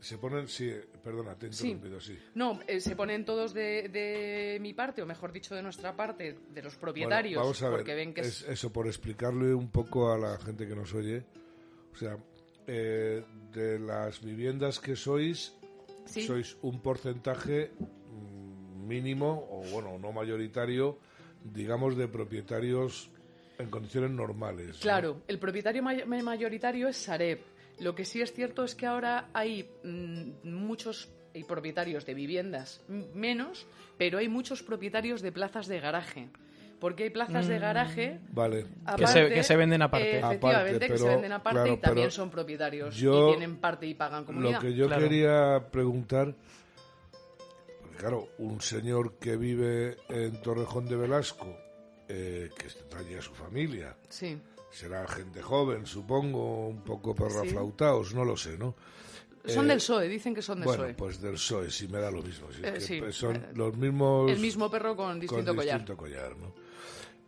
se 0.00 0.18
ponen? 0.18 0.48
Sí, 0.48 0.72
perdona, 1.02 1.34
te 1.36 1.46
he 1.46 1.52
Sí. 1.52 1.68
interrumpido, 1.70 2.00
sí. 2.00 2.18
No, 2.34 2.58
eh, 2.66 2.80
se 2.80 2.96
ponen 2.96 3.24
todos 3.24 3.54
de, 3.54 3.88
de 3.88 4.58
mi 4.60 4.74
parte, 4.74 5.00
o 5.02 5.06
mejor 5.06 5.30
dicho, 5.32 5.54
de 5.54 5.62
nuestra 5.62 5.94
parte, 5.94 6.38
de 6.50 6.62
los 6.62 6.74
propietarios, 6.76 7.34
Bueno, 7.34 7.44
vamos 7.46 7.62
a 7.62 7.68
ver, 7.68 7.78
porque 7.78 7.94
ven 7.94 8.12
que 8.12 8.22
es... 8.22 8.42
es 8.42 8.48
eso, 8.48 8.72
por 8.72 8.86
explicarle 8.86 9.54
un 9.54 9.70
poco 9.70 10.12
a 10.12 10.18
la 10.18 10.36
gente 10.38 10.66
que 10.66 10.74
nos 10.74 10.92
oye. 10.94 11.24
O 11.92 11.96
sea, 11.96 12.16
eh, 12.66 13.24
de 13.52 13.78
las 13.78 14.20
viviendas 14.22 14.78
que 14.80 14.96
sois, 14.96 15.54
Sí. 16.04 16.26
sois 16.26 16.56
un 16.62 16.80
porcentaje 16.82 17.70
mm, 17.78 18.86
mínimo, 18.88 19.46
o 19.50 19.62
bueno, 19.70 19.98
no 20.00 20.10
mayoritario, 20.12 20.98
digamos, 21.44 21.96
de 21.96 22.08
propietarios 22.08 23.10
en 23.58 23.70
condiciones 23.70 24.10
normales. 24.10 24.68
¿no? 24.68 24.80
Claro, 24.80 25.22
el 25.28 25.38
propietario 25.38 25.82
may- 25.82 26.04
mayoritario 26.06 26.88
es 26.88 26.96
Sareb. 26.96 27.40
Lo 27.80 27.94
que 27.94 28.04
sí 28.04 28.20
es 28.20 28.32
cierto 28.32 28.64
es 28.64 28.74
que 28.74 28.86
ahora 28.86 29.28
hay 29.32 29.68
mm, 29.84 30.30
muchos 30.44 31.10
hay 31.34 31.44
propietarios 31.44 32.04
de 32.04 32.12
viviendas 32.12 32.84
menos, 33.14 33.66
pero 33.96 34.18
hay 34.18 34.28
muchos 34.28 34.62
propietarios 34.62 35.22
de 35.22 35.32
plazas 35.32 35.66
de 35.66 35.80
garaje. 35.80 36.28
Porque 36.78 37.04
hay 37.04 37.10
plazas 37.10 37.46
de 37.46 37.58
garaje 37.60 38.18
Vale. 38.32 38.66
Que 38.98 39.06
se- 39.06 39.28
que 39.30 39.42
se 39.44 39.56
venden 39.56 39.80
aparte. 39.82 40.16
eh, 40.16 40.18
efectivamente, 40.18 40.76
Aparte, 40.76 40.92
que 40.92 40.98
se 40.98 41.08
venden 41.08 41.32
aparte 41.32 41.60
claro, 41.60 41.72
y 41.74 41.76
también 41.78 42.10
son 42.10 42.28
propietarios 42.28 42.96
yo- 42.96 43.28
y 43.30 43.36
tienen 43.36 43.56
parte 43.58 43.86
y 43.86 43.94
pagan 43.94 44.24
comunidad. 44.24 44.54
Lo 44.54 44.60
que 44.68 44.74
yo 44.74 44.86
Claro. 44.88 45.02
quería 45.02 45.68
preguntar, 45.70 46.34
porque 47.92 47.98
claro, 47.98 48.28
un 48.38 48.60
señor 48.60 49.14
que 49.18 49.36
vive 49.36 49.96
en 50.08 50.40
Torrejón 50.42 50.86
de 50.86 50.96
Velasco, 50.96 51.56
eh, 52.08 52.50
que 52.58 52.66
está 52.66 52.98
allí 52.98 53.14
a 53.14 53.22
su 53.22 53.34
familia, 53.34 53.96
Sí. 54.08 54.38
será 54.70 55.06
gente 55.06 55.42
joven, 55.42 55.86
supongo, 55.86 56.68
un 56.68 56.82
poco 56.82 57.12
Sí. 57.14 57.22
perraflautados, 57.22 58.14
no 58.14 58.24
lo 58.24 58.36
sé, 58.36 58.56
¿no? 58.56 58.74
Son 59.44 59.64
Eh, 59.64 59.68
del 59.70 59.78
PSOE, 59.78 60.08
dicen 60.08 60.34
que 60.34 60.40
son 60.42 60.60
del 60.60 60.66
Bueno, 60.66 60.82
PSOE. 60.84 60.94
pues 60.94 61.20
del 61.20 61.32
PSOE, 61.32 61.70
sí 61.70 61.88
me 61.88 61.98
da 61.98 62.10
lo 62.10 62.22
mismo. 62.22 62.48
Eh, 62.62 62.80
sí, 62.80 63.00
son 63.10 63.36
eh, 63.36 63.48
los 63.54 63.76
mismos... 63.76 64.30
El 64.30 64.38
mismo 64.38 64.70
perro 64.70 64.94
con 64.96 65.18
distinto 65.18 65.46
con 65.50 65.56
collar. 65.56 65.78
distinto 65.80 65.96
collar, 65.96 66.36
¿no? 66.36 66.54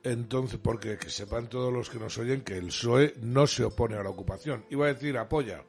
Entonces, 0.04 0.60
porque 0.62 0.96
que 0.96 1.10
sepan 1.10 1.48
todos 1.48 1.72
los 1.72 1.90
que 1.90 1.98
nos 1.98 2.16
oyen 2.18 2.42
que 2.42 2.56
el 2.56 2.66
PSOE 2.66 3.14
no 3.22 3.46
se 3.46 3.64
opone 3.64 3.96
a 3.96 4.02
la 4.02 4.10
ocupación. 4.10 4.64
Iba 4.70 4.86
a 4.86 4.92
decir 4.94 5.16
apoya. 5.18 5.64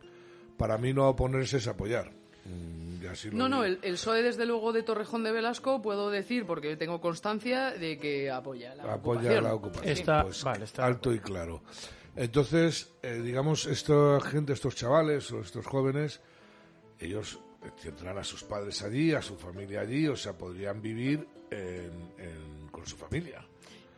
Para 0.57 0.77
mí 0.77 0.93
no 0.93 1.07
oponerse 1.09 1.57
es 1.57 1.67
apoyar. 1.67 2.11
Mm, 2.45 2.84
así 3.09 3.29
lo 3.29 3.37
No, 3.37 3.49
no, 3.49 3.63
el, 3.63 3.79
el 3.81 3.93
PSOE 3.93 4.21
desde 4.23 4.45
luego 4.45 4.73
de 4.73 4.83
Torrejón 4.83 5.23
de 5.23 5.31
Velasco 5.31 5.81
puedo 5.81 6.09
decir, 6.09 6.45
porque 6.45 6.75
tengo 6.77 6.99
constancia 7.01 7.71
de 7.71 7.97
que 7.97 8.29
apoya 8.31 8.75
la 8.75 8.83
apoya 8.93 9.19
ocupación. 9.19 9.43
la 9.43 9.53
ocupación. 9.53 9.89
Está- 9.91 10.23
Pues, 10.23 10.43
vale, 10.43 10.65
está 10.65 10.85
alto 10.85 11.13
y 11.13 11.19
claro. 11.19 11.61
Entonces, 12.15 12.93
eh, 13.03 13.19
digamos, 13.23 13.65
esta 13.65 14.19
gente, 14.21 14.53
estos 14.53 14.75
chavales 14.75 15.31
o 15.31 15.41
estos 15.41 15.65
jóvenes, 15.65 16.21
ellos 16.99 17.39
tendrán 17.81 18.17
a 18.17 18.23
sus 18.23 18.43
padres 18.43 18.81
allí, 18.83 19.13
a 19.13 19.21
su 19.21 19.35
familia 19.35 19.81
allí, 19.81 20.07
o 20.07 20.15
sea, 20.15 20.33
podrían 20.37 20.81
vivir 20.81 21.27
en- 21.51 22.13
en- 22.17 22.67
con 22.71 22.85
su 22.85 22.95
familia. 22.95 23.45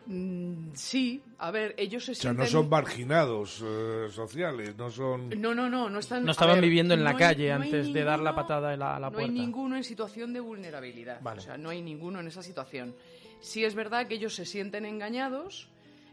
Mm, 0.08 0.72
Sí, 0.74 1.22
a 1.40 1.52
ver, 1.52 1.76
ellos 1.78 2.06
se 2.06 2.12
O 2.14 2.16
sea, 2.16 2.34
no 2.34 2.46
son 2.46 2.70
marginados 2.70 3.62
eh, 3.66 4.08
sociales, 4.12 4.76
no 4.78 4.90
son... 4.90 5.30
No, 5.42 5.54
no, 5.54 5.70
no, 5.70 5.90
no 5.90 6.00
están... 6.00 6.24
No 6.24 6.32
estaban 6.32 6.56
ver, 6.56 6.64
viviendo 6.64 6.94
en 6.94 7.04
la 7.04 7.10
hay- 7.12 7.16
calle 7.18 7.50
no 7.50 7.56
antes 7.64 7.92
de 7.94 8.04
dar 8.04 8.20
la 8.20 8.34
patada 8.36 8.72
a 8.72 8.78
la, 8.78 8.96
a 8.96 9.00
la 9.00 9.10
no 9.10 9.18
hay 9.18 9.26
puerta. 9.26 9.32
ninguno 9.34 9.76
en 9.76 9.84
situación 9.84 10.34
de 10.34 10.40
vulnerabilidad. 10.40 11.20
Vale. 11.22 11.40
O 11.40 11.44
sea, 11.44 11.58
no 11.58 11.70
hay 11.70 11.82
ninguno 11.82 12.20
en 12.22 12.28
esa 12.28 12.42
situación. 12.42 12.96
Sí 13.42 13.64
es 13.66 13.76
verdad 13.76 14.08
que 14.08 14.16
ellos 14.16 14.34
se 14.34 14.46
sienten 14.46 14.86
engañados 14.86 15.70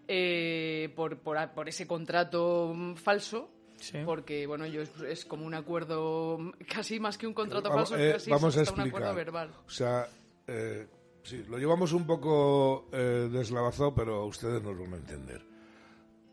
eh, 0.09 0.93
por, 0.97 1.19
por, 1.19 1.69
ese 1.69 1.87
contrato 1.87 2.73
mm, 2.75 2.95
falso. 2.97 3.51
Sí. 3.77 3.99
Porque, 4.05 4.47
bueno, 4.47 4.67
yo 4.67 4.83
es, 4.83 4.91
es 5.01 5.25
como 5.25 5.45
un 5.47 5.55
acuerdo, 5.55 6.39
mm, 6.39 6.51
casi 6.69 6.99
más 7.01 7.19
que 7.19 7.27
un 7.27 7.35
contrato 7.35 7.69
Vamos, 7.69 7.91
falso, 7.91 8.03
eh, 8.05 8.13
casi 8.13 8.31
vamos 8.31 8.55
es 8.55 8.59
a 8.59 8.63
hasta 8.63 8.83
un 8.83 8.89
acuerdo 8.89 9.09
explicar. 9.11 9.33
verbal. 9.33 9.61
O 9.67 9.71
sea, 9.71 10.09
eh, 10.47 10.87
sí, 11.25 11.45
lo 11.49 11.59
llevamos 11.59 11.93
un 11.93 12.07
poco 12.07 12.87
eh, 12.93 13.29
deslavazado, 13.33 13.95
pero 13.95 14.25
ustedes 14.27 14.63
nos 14.63 14.79
van 14.79 14.95
a 14.95 14.97
entender. 14.97 15.45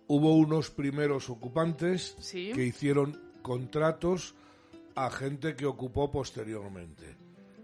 Hubo 0.07 0.35
unos 0.35 0.69
primeros 0.69 1.29
ocupantes 1.29 2.15
Sí. 2.19 2.51
que 2.53 2.63
hicieron 2.65 3.19
contratos 3.41 4.35
a 4.95 5.09
gente 5.09 5.55
que 5.55 5.65
ocupó 5.65 6.11
posteriormente. 6.11 7.15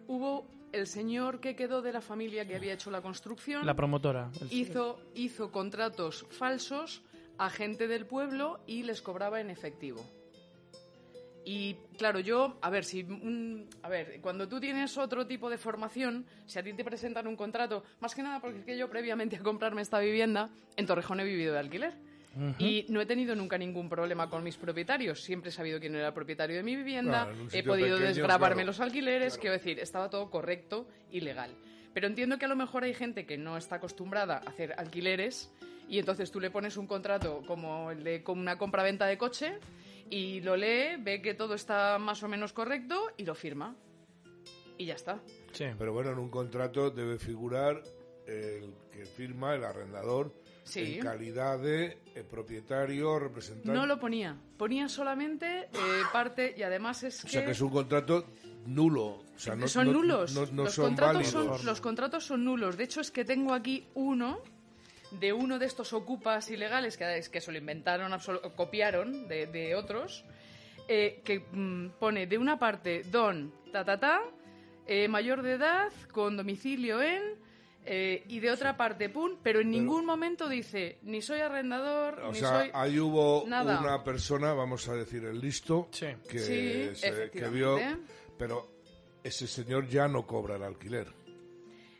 Hubo 0.08 0.46
el 0.72 0.88
señor 0.88 1.40
que 1.40 1.56
quedó 1.56 1.82
de 1.82 1.92
la 1.94 2.02
familia 2.02 2.48
que 2.48 2.56
había 2.56 2.74
hecho 2.74 2.90
la 2.92 3.02
construcción. 3.02 3.66
La 3.66 3.76
promotora. 3.76 4.32
el- 4.42 4.52
hizo, 4.54 5.00
hizo 5.14 5.52
contratos 5.52 6.26
falsos 6.32 7.04
a 7.38 7.50
gente 7.50 7.88
del 7.88 8.06
pueblo 8.06 8.60
y 8.66 8.84
les 8.84 9.02
cobraba 9.02 9.40
en 9.42 9.50
efectivo. 9.50 10.02
Y 11.50 11.76
claro, 11.98 12.20
yo, 12.20 12.58
a 12.62 12.70
ver, 12.70 12.84
si 12.84 13.04
un- 13.04 13.70
a 13.82 13.88
ver, 13.88 14.20
cuando 14.20 14.50
tú 14.50 14.60
tienes 14.60 14.98
otro 14.98 15.26
tipo 15.26 15.50
de 15.50 15.58
formación, 15.58 16.26
si 16.46 16.60
a 16.60 16.64
ti 16.64 16.74
te 16.74 16.84
presentan 16.84 17.26
un 17.26 17.38
contrato, 17.38 17.86
más 18.02 18.14
que 18.14 18.22
nada 18.22 18.42
porque 18.42 18.60
es 18.60 18.66
que 18.66 18.78
yo 18.78 18.90
previamente 18.90 19.38
a 19.38 19.40
comprarme 19.40 19.82
esta 19.82 19.98
vivienda, 20.00 20.50
en 20.76 20.86
Torrejón 20.86 21.22
he 21.22 21.24
vivido 21.24 21.54
de 21.54 21.60
alquiler. 21.60 21.94
Y 22.60 22.86
no 22.90 23.00
he 23.02 23.06
tenido 23.08 23.34
nunca 23.34 23.58
ningún 23.58 23.88
problema 23.90 24.30
con 24.30 24.44
mis 24.44 24.58
propietarios. 24.58 25.24
Siempre 25.24 25.50
he 25.50 25.52
sabido 25.52 25.80
quién 25.80 25.96
era 25.96 26.10
el 26.10 26.14
propietario 26.14 26.58
de 26.58 26.64
mi 26.64 26.76
vivienda. 26.76 27.24
Claro, 27.26 27.48
he 27.52 27.64
podido 27.64 27.96
pequeño, 27.98 28.08
desgravarme 28.14 28.56
claro. 28.58 28.68
los 28.68 28.80
alquileres. 28.82 29.38
Quiero 29.40 29.54
decir, 29.54 29.80
estaba 29.80 30.10
todo 30.10 30.30
correcto 30.30 30.88
y 31.12 31.22
legal. 31.22 31.56
Pero 31.96 32.06
entiendo 32.08 32.38
que 32.38 32.46
a 32.46 32.48
lo 32.50 32.56
mejor 32.56 32.84
hay 32.84 32.94
gente 32.94 33.26
que 33.26 33.38
no 33.40 33.58
está 33.58 33.78
acostumbrada 33.78 34.36
a 34.46 34.50
hacer 34.52 34.76
alquileres 34.78 35.52
y 35.90 35.98
entonces 35.98 36.30
tú 36.30 36.40
le 36.40 36.52
pones 36.52 36.78
un 36.78 36.86
contrato 36.86 37.42
como 37.48 37.90
el 37.90 38.04
de 38.04 38.22
con 38.22 38.38
una 38.38 38.56
compra-venta 38.58 39.08
de 39.08 39.18
coche 39.18 39.54
y 40.10 40.42
lo 40.42 40.56
lee, 40.56 40.98
ve 41.00 41.22
que 41.22 41.34
todo 41.34 41.54
está 41.56 41.98
más 42.00 42.22
o 42.24 42.28
menos 42.28 42.54
correcto 42.54 43.08
y 43.18 43.26
lo 43.26 43.36
firma. 43.36 43.76
Y 44.78 44.86
ya 44.86 44.94
está. 44.96 45.22
Sí. 45.54 45.66
Pero 45.78 45.92
bueno, 45.94 46.12
en 46.12 46.20
un 46.20 46.30
contrato 46.30 46.92
debe 46.92 47.18
figurar 47.18 47.82
el 48.28 48.74
que 48.92 49.06
firma, 49.06 49.56
el 49.56 49.64
arrendador, 49.64 50.34
Sí. 50.64 50.96
en 50.98 51.02
calidad 51.02 51.60
de 51.60 51.98
eh, 52.14 52.24
propietario, 52.30 53.18
representante. 53.20 53.72
No 53.72 53.86
lo 53.88 54.00
ponía. 54.00 54.38
Ponía 54.58 54.90
solamente 54.90 55.62
eh, 55.62 55.70
parte 56.12 56.54
y 56.58 56.62
además 56.64 57.04
es 57.04 57.22
que... 57.22 57.28
O 57.28 57.30
sea, 57.32 57.46
que 57.46 57.52
es 57.52 57.62
un 57.62 57.70
contrato 57.70 58.26
nulo. 58.66 59.06
O 59.06 59.40
sea, 59.40 59.56
no, 59.56 59.68
son 59.70 59.88
no- 59.88 59.94
nulos. 59.94 60.34
no- 60.36 60.46
no 60.52 60.64
los, 60.66 60.74
son 60.74 60.88
contratos 60.88 61.34
válidos. 61.34 61.58
son, 61.58 61.66
los 61.66 61.82
contratos 61.82 62.24
son 62.26 62.44
nulos. 62.44 62.76
De 62.76 62.84
hecho, 62.84 63.00
es 63.00 63.12
que 63.12 63.24
tengo 63.24 63.54
aquí 63.54 63.88
uno 63.94 64.42
de 65.12 65.34
uno 65.34 65.58
de 65.60 65.66
estos 65.66 65.94
ocupas 65.94 66.50
ilegales 66.52 66.98
que, 66.98 67.18
es 67.18 67.30
que 67.30 67.42
se 67.42 67.52
lo 67.52 67.58
inventaron, 67.58 68.12
copiaron 68.56 69.28
de, 69.28 69.48
de 69.48 69.76
otros, 69.76 70.24
eh, 70.88 71.22
que 71.24 71.40
mm, 71.52 71.90
pone 72.00 72.28
de 72.28 72.38
una 72.38 72.58
parte 72.60 73.04
don, 73.04 73.54
ta, 73.72 73.84
ta, 73.86 74.00
ta, 74.00 74.22
eh, 74.86 75.08
mayor 75.08 75.42
de 75.42 75.54
edad, 75.54 75.92
con 76.12 76.38
domicilio 76.38 77.02
en... 77.02 77.22
eh, 77.86 78.24
y 78.28 78.40
de 78.40 78.52
otra 78.52 78.76
parte, 78.78 79.10
pum, 79.10 79.38
pero 79.44 79.60
en 79.62 79.70
ningún 79.72 80.06
momento 80.06 80.48
dice 80.50 80.98
ni 81.04 81.22
soy 81.22 81.40
arrendador, 81.42 82.20
O 82.22 82.32
ni 82.32 82.40
sea, 82.40 82.60
soy... 82.62 82.70
ahí 82.74 83.00
hubo 83.00 83.44
nada. 83.48 83.80
una 83.80 84.04
persona, 84.04 84.54
vamos 84.54 84.88
a 84.90 84.94
decir 84.94 85.24
el 85.26 85.40
listo, 85.40 85.88
Sí. 85.92 86.08
que, 86.30 86.40
Sí, 86.40 86.96
se- 86.96 87.30
que 87.32 87.50
vio, 87.50 87.78
pero 88.38 88.72
ese 89.24 89.48
señor 89.48 89.88
ya 89.88 90.08
no 90.08 90.26
cobra 90.28 90.56
el 90.58 90.64
alquiler, 90.64 91.08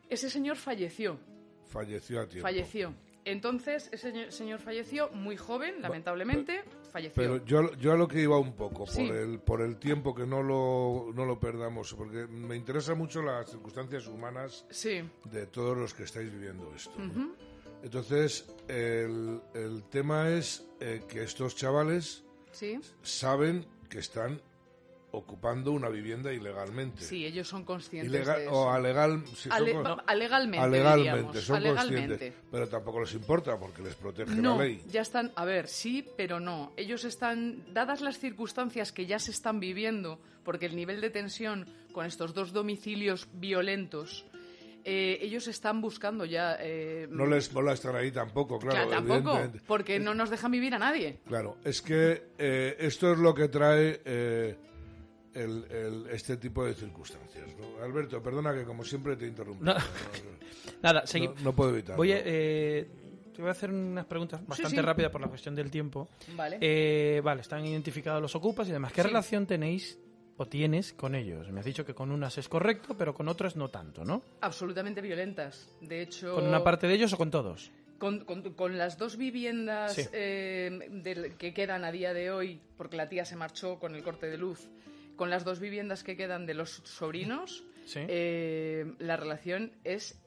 Ese 0.10 0.30
señor 0.30 0.56
falleció. 0.56 1.20
Falleció 1.68 2.22
a 2.22 2.26
tiempo. 2.28 2.48
Falleció. 2.48 2.94
Entonces, 3.26 3.90
ese 3.92 4.32
señor- 4.32 4.60
falleció 4.60 5.10
muy 5.10 5.36
joven, 5.36 5.82
lamentablemente, 5.82 6.64
falleció. 6.94 7.16
Pero 7.22 7.46
yo, 7.46 7.74
yo 7.76 7.92
a 7.92 7.98
lo 7.98 8.08
que 8.08 8.22
iba 8.22 8.40
un 8.40 8.54
poco, 8.54 8.86
por, 8.86 8.90
Sí. 8.90 9.02
el, 9.10 9.40
por 9.40 9.62
el 9.62 9.76
tiempo 9.78 10.16
que 10.16 10.26
no 10.26 10.42
lo, 10.42 11.12
no 11.14 11.26
lo 11.26 11.38
perdamos, 11.38 11.94
porque 11.94 12.26
me 12.28 12.56
interesan 12.56 12.98
mucho 12.98 13.22
las 13.22 13.50
circunstancias 13.52 14.08
humanas 14.08 14.66
Sí, 14.70 15.02
de 15.26 15.46
todos 15.48 15.78
los 15.78 15.94
que 15.94 16.04
estáis 16.04 16.32
viviendo 16.32 16.74
esto. 16.74 16.94
Entonces, 17.84 18.50
el, 18.68 19.42
el 19.54 19.84
tema 19.90 20.30
es 20.30 20.66
eh, 20.80 21.04
que 21.08 21.24
estos 21.24 21.56
chavales 21.56 22.24
sí, 22.52 22.80
saben 23.02 23.66
que 23.90 24.00
están 24.00 24.42
ocupando 25.18 25.72
una 25.72 25.90
vivienda 25.90 26.32
ilegalmente. 26.34 27.02
sí, 27.04 27.26
ellos 27.26 27.48
son 27.48 27.64
conscientes 27.64 28.10
Ilegal, 28.12 28.38
de 28.40 28.44
eso. 28.46 28.54
o 28.54 28.70
alegal, 28.70 29.24
si 29.28 29.50
son 29.50 29.52
Ale- 29.54 29.74
con- 29.74 29.84
va- 29.84 30.04
alegalmente, 30.08 30.64
alegalmente, 30.66 31.12
diríamos, 31.12 31.40
son 31.44 31.56
alegalmente. 31.58 32.08
conscientes, 32.10 32.34
pero 32.52 32.68
tampoco 32.70 33.02
les 33.02 33.14
importa 33.14 33.60
porque 33.60 33.82
les 33.82 33.96
protege 33.96 34.36
No, 34.36 34.58
la 34.58 34.64
ley. 34.64 34.82
ya 34.90 35.02
están, 35.02 35.32
a 35.36 35.46
ver, 35.46 35.68
sí, 35.68 36.06
pero 36.16 36.40
no. 36.40 36.74
Ellos 36.78 37.04
están, 37.06 37.64
dadas 37.74 38.02
las 38.02 38.18
circunstancias 38.20 38.92
que 38.92 39.06
ya 39.06 39.20
se 39.20 39.32
están 39.32 39.60
viviendo, 39.60 40.20
porque 40.44 40.66
el 40.66 40.76
nivel 40.76 41.02
de 41.02 41.10
tensión 41.10 41.66
con 41.92 42.06
estos 42.06 42.34
dos 42.34 42.54
domicilios 42.54 43.28
violentos 43.34 44.26
eh, 44.90 45.20
ellos 45.22 45.50
están 45.50 45.82
buscando 45.82 46.24
ya... 46.24 46.56
eh, 46.62 47.08
No 47.10 47.26
les 47.26 47.52
mola 47.52 47.74
estar 47.74 47.94
ahí 47.94 48.10
tampoco, 48.10 48.58
claro. 48.58 48.88
claro, 48.88 49.06
tampoco, 49.06 49.38
porque 49.68 50.00
no 50.00 50.14
nos 50.14 50.30
dejan 50.30 50.50
vivir 50.52 50.74
a 50.76 50.80
nadie. 50.80 51.20
Claro, 51.28 51.58
es 51.66 51.82
que 51.82 52.30
eh, 52.38 52.78
esto 52.80 53.12
es 53.12 53.20
lo 53.20 53.34
que 53.36 53.50
trae 53.50 54.00
eh, 54.06 54.56
el- 55.38 55.66
el- 55.72 56.08
este 56.12 56.38
tipo 56.38 56.66
de 56.66 56.74
circunstancias. 56.74 57.46
¿no? 57.60 57.84
Alberto, 57.84 58.22
perdona 58.22 58.54
que 58.54 58.64
como 58.64 58.84
siempre 58.84 59.16
te 59.16 59.28
interrumpo. 59.28 59.64
No. 59.64 59.74
No, 59.74 59.80
Nada, 60.82 61.02
no- 61.02 61.08
seguimos. 61.08 61.42
no 61.42 61.56
puedo 61.56 61.72
evitarlo. 61.72 61.98
Voy 61.98 62.12
a, 62.12 62.22
eh, 62.24 62.88
te 63.34 63.42
voy 63.42 63.50
a 63.50 63.52
hacer 63.52 63.70
unas 63.72 64.06
preguntas 64.06 64.46
bastante 64.46 64.76
sí. 64.78 64.82
rápidas 64.82 65.12
por 65.12 65.22
la 65.22 65.28
cuestión 65.28 65.56
del 65.56 65.70
tiempo. 65.72 66.10
Vale. 66.36 66.58
Eh, 66.62 67.22
vale, 67.24 67.42
están 67.42 67.66
identificados 67.66 68.22
los 68.22 68.36
ocupas 68.36 68.68
y 68.68 68.72
demás. 68.72 68.92
¿Qué 68.94 69.02
Sí. 69.02 69.08
relación 69.08 69.46
tenéis 69.46 70.00
o 70.38 70.46
tienes 70.48 70.94
con 70.94 71.16
ellos? 71.16 71.50
Me 71.52 71.60
has 71.60 71.66
dicho 71.66 71.86
que 71.86 71.94
con 71.94 72.12
unas 72.12 72.38
es 72.38 72.50
correcto, 72.50 72.96
pero 72.98 73.14
con 73.14 73.28
otras 73.28 73.56
no 73.56 73.70
tanto, 73.70 74.04
¿no? 74.04 74.22
Absolutamente 74.42 75.02
violentas. 75.02 75.70
De 75.82 76.02
hecho... 76.02 76.36
¿Con 76.36 76.48
una 76.48 76.64
parte 76.64 76.88
de 76.88 76.94
ellos 76.96 77.14
o 77.14 77.18
con 77.18 77.30
todos? 77.32 77.72
Con, 78.00 78.26
con- 78.26 78.54
con 78.54 78.78
las 78.78 79.00
dos 79.00 79.18
viviendas 79.18 79.94
Sí. 79.96 80.04
eh, 80.14 80.88
del- 80.92 81.36
que 81.36 81.52
quedan 81.54 81.84
a 81.84 81.92
día 81.92 82.14
de 82.14 82.30
hoy, 82.30 82.60
porque 82.78 82.96
la 82.98 83.10
tía 83.10 83.26
se 83.26 83.36
marchó 83.36 83.80
con 83.80 83.96
el 83.96 84.04
corte 84.04 84.28
de 84.28 84.38
luz, 84.38 84.68
con 85.18 85.30
las 85.30 85.44
dos 85.44 85.60
viviendas 85.60 86.04
que 86.06 86.16
quedan 86.16 86.46
de 86.46 86.54
los 86.54 86.82
sobrinos, 86.86 87.66
Sí. 87.86 88.00
eh, 88.08 88.94
la 89.00 89.18
relación 89.18 89.74
es 89.84 90.22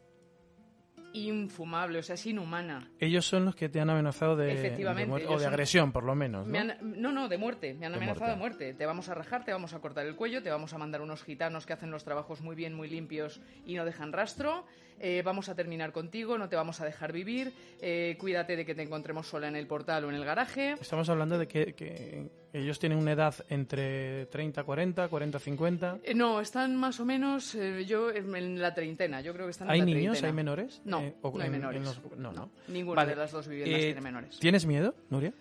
infumable, 1.12 1.98
o 1.98 2.02
sea, 2.04 2.14
es 2.14 2.24
inhumana. 2.26 2.88
Ellos 3.00 3.26
son 3.26 3.44
los 3.44 3.56
que 3.56 3.68
te 3.68 3.80
han 3.80 3.90
amenazado 3.90 4.36
de, 4.36 4.52
Efectivamente, 4.52 5.02
de 5.06 5.08
muerte- 5.08 5.26
o 5.28 5.32
de 5.38 5.44
son- 5.44 5.52
agresión, 5.52 5.90
por 5.92 6.04
lo 6.04 6.14
menos, 6.14 6.46
¿no? 6.46 6.52
Me 6.52 6.58
han- 6.60 6.78
no, 6.80 7.10
no, 7.10 7.28
de 7.28 7.36
muerte. 7.36 7.74
Me 7.74 7.86
han 7.86 7.92
De 7.92 7.98
amenazado 7.98 8.36
muerte. 8.36 8.58
de 8.64 8.66
muerte. 8.70 8.78
Te 8.78 8.86
vamos 8.86 9.08
a 9.08 9.14
rajar, 9.14 9.44
te 9.44 9.50
vamos 9.52 9.74
a 9.74 9.80
cortar 9.80 10.06
el 10.06 10.14
cuello, 10.14 10.40
te 10.42 10.50
vamos 10.50 10.72
a 10.72 10.78
mandar 10.78 11.00
unos 11.00 11.24
gitanos 11.24 11.66
que 11.66 11.72
hacen 11.72 11.90
los 11.90 12.04
trabajos 12.04 12.42
muy 12.42 12.54
bien, 12.54 12.74
muy 12.74 12.88
limpios 12.88 13.40
y 13.66 13.74
no 13.74 13.84
dejan 13.84 14.12
rastro. 14.12 14.64
Eh, 15.00 15.22
vamos 15.24 15.48
a 15.48 15.54
terminar 15.54 15.90
contigo, 15.92 16.36
no 16.38 16.48
te 16.48 16.54
vamos 16.56 16.80
a 16.80 16.84
dejar 16.84 17.12
vivir. 17.12 17.52
eh, 17.80 18.16
cuídate 18.20 18.54
de 18.56 18.64
que 18.66 18.74
te 18.74 18.82
encontremos 18.82 19.26
sola 19.26 19.48
en 19.48 19.56
el 19.56 19.66
portal 19.66 20.04
o 20.04 20.10
en 20.10 20.14
el 20.16 20.24
garaje. 20.24 20.72
Estamos 20.80 21.08
hablando 21.08 21.38
de 21.38 21.48
que, 21.48 21.72
que 21.74 22.28
ellos 22.52 22.78
tienen 22.78 22.98
una 22.98 23.12
edad 23.12 23.34
entre 23.48 24.26
30, 24.26 24.62
40, 24.64 25.08
40, 25.08 25.38
50. 25.38 25.98
Eh, 26.04 26.14
No, 26.14 26.40
están 26.40 26.76
más 26.76 27.00
o 27.00 27.04
menos 27.04 27.54
eh, 27.54 27.84
yo 27.86 28.10
en 28.10 28.60
la 28.60 28.74
treintena. 28.74 29.20
Yo 29.22 29.32
creo 29.32 29.46
que 29.46 29.52
están 29.52 29.68
en 29.68 29.72
¿Hay 29.72 29.78
la 29.80 29.84
niños? 29.86 30.02
treintena. 30.18 30.28
¿Hay 30.28 30.34
menores? 30.34 30.82
No, 30.84 30.98
o 31.22 31.30
no 31.32 31.40
hay 31.40 31.48
en- 31.48 31.54
en 31.54 31.60
menores. 31.60 31.82
los- 31.82 32.16
no, 32.18 32.32
no. 32.32 32.50
Ninguna 32.68 32.96
Vale. 33.02 33.10
de 33.10 33.16
las 33.16 33.32
dos 33.32 33.48
viviendas 33.48 33.80
tiene 33.80 34.00
menores. 34.02 34.38
¿Tienes 34.38 34.66
miedo, 34.66 34.94
Nuria? 35.08 35.32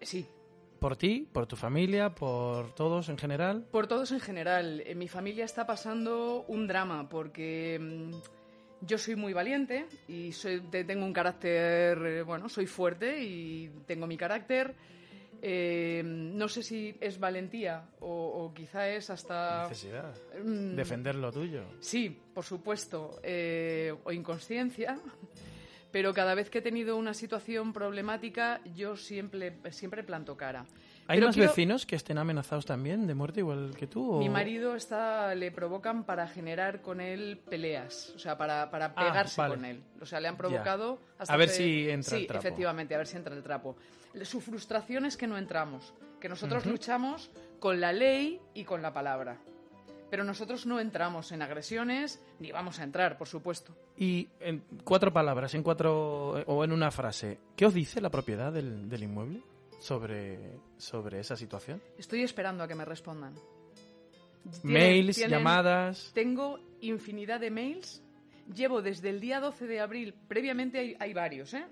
Sí. 0.00 0.26
¿Por 0.78 0.94
ti, 0.96 1.26
por 1.32 1.46
tu 1.46 1.56
familia, 1.56 2.14
por 2.14 2.74
todos 2.74 3.08
en 3.08 3.16
general? 3.18 3.66
Por 3.70 3.86
todos 3.86 4.12
en 4.12 4.20
general. 4.20 4.82
En 4.86 4.98
mi 4.98 5.08
familia 5.08 5.44
está 5.44 5.66
pasando 5.66 6.44
un 6.48 6.66
drama 6.66 7.08
porque 7.08 7.78
mm, 7.80 8.10
yo 8.80 8.98
soy 8.98 9.16
muy 9.16 9.32
valiente 9.32 9.86
y 10.08 10.32
soy, 10.32 10.60
te- 10.60 10.84
tengo 10.84 11.04
un 11.04 11.12
carácter, 11.12 11.98
eh, 12.06 12.22
bueno, 12.22 12.48
soy 12.48 12.66
fuerte 12.66 13.22
y 13.22 13.70
tengo 13.86 14.06
mi 14.06 14.16
carácter. 14.16 14.74
Eh, 15.42 16.02
no 16.04 16.48
sé 16.48 16.62
si 16.62 16.96
es 17.00 17.20
valentía 17.20 17.84
o, 18.00 18.08
o 18.08 18.54
quizá 18.54 18.88
es 18.88 19.10
hasta... 19.10 19.64
Necesidad. 19.68 20.14
mm, 20.42 20.74
Defender 20.76 21.14
lo 21.14 21.30
tuyo. 21.30 21.62
Sí, 21.80 22.18
por 22.34 22.44
supuesto, 22.44 23.20
eh, 23.22 23.94
o 24.04 24.12
inconsciencia, 24.12 24.98
pero 25.92 26.14
cada 26.14 26.34
vez 26.34 26.48
que 26.48 26.58
he 26.58 26.62
tenido 26.62 26.96
una 26.96 27.12
situación 27.12 27.72
problemática, 27.74 28.60
yo 28.74 28.96
siempre, 28.96 29.54
siempre 29.70 30.02
planto 30.02 30.36
cara. 30.36 30.64
¿Hay 31.08 31.18
Pero 31.18 31.28
más 31.28 31.36
quiero- 31.36 31.50
vecinos 31.50 31.86
que 31.86 31.94
estén 31.96 32.18
amenazados 32.18 32.66
también 32.66 33.06
de 33.06 33.14
muerte 33.14 33.40
igual 33.40 33.74
que 33.76 33.86
tú? 33.86 34.14
o- 34.14 34.18
Mi 34.18 34.28
marido 34.28 34.74
está, 34.74 35.34
le 35.36 35.52
provocan 35.52 36.02
para 36.04 36.26
generar 36.26 36.82
con 36.82 37.00
él 37.00 37.38
peleas, 37.48 38.12
o 38.16 38.18
sea, 38.18 38.36
para, 38.36 38.70
para 38.70 38.86
Ah, 38.86 38.94
pegarse 38.94 39.40
vale. 39.40 39.54
con 39.54 39.64
él. 39.64 39.82
O 40.00 40.06
sea, 40.06 40.18
le 40.20 40.26
han 40.28 40.36
provocado 40.36 40.98
hasta 41.18 41.32
A 41.32 41.36
ver 41.36 41.48
si 41.48 41.88
entra 41.88 42.10
sí, 42.16 42.22
el 42.22 42.26
trapo. 42.26 42.40
efectivamente, 42.46 42.94
a 42.94 42.98
ver 42.98 43.06
si 43.06 43.16
entra 43.16 43.34
el 43.34 43.42
trapo. 43.42 43.76
Su 44.22 44.40
frustración 44.40 45.04
es 45.04 45.16
que 45.16 45.26
no 45.28 45.38
entramos, 45.38 45.94
que 46.20 46.28
nosotros 46.28 46.66
luchamos 46.66 47.30
con 47.60 47.80
la 47.80 47.92
ley 47.92 48.40
y 48.54 48.64
con 48.64 48.82
la 48.82 48.92
palabra. 48.92 49.38
Pero 50.10 50.24
nosotros 50.24 50.66
no 50.66 50.78
entramos 50.80 51.32
en 51.32 51.42
agresiones, 51.42 52.22
ni 52.38 52.50
vamos 52.52 52.78
a 52.78 52.84
entrar, 52.84 53.18
por 53.18 53.26
supuesto. 53.28 53.76
Y 53.96 54.28
en 54.40 54.62
cuatro 54.84 55.12
palabras, 55.12 55.54
en 55.54 55.62
cuatro 55.62 56.30
o 56.46 56.64
en 56.64 56.72
una 56.72 56.90
frase, 56.90 57.38
¿qué 57.56 57.66
os 57.66 57.74
dice 57.74 58.00
la 58.00 58.08
propiedad 58.10 58.52
del, 58.52 58.88
del 58.88 59.02
inmueble 59.02 59.42
sobre, 59.78 60.38
sobre 60.76 61.20
esa 61.20 61.36
situación? 61.36 61.80
Estoy 61.98 62.22
esperando 62.22 62.62
a 62.64 62.68
que 62.68 62.74
me 62.74 62.84
respondan. 62.84 63.34
Mails, 64.62 65.16
tienen- 65.16 65.38
llamadas. 65.38 66.10
Tengo 66.14 66.60
infinidad 66.80 67.40
de 67.40 67.50
mails. 67.50 68.02
Llevo 68.54 68.80
desde 68.80 69.10
el 69.10 69.20
día 69.20 69.40
12 69.40 69.66
de 69.66 69.80
abril, 69.80 70.14
previamente 70.28 70.78
hay, 70.78 70.96
hay 71.00 71.12
varios, 71.12 71.52
¿eh? 71.54 71.64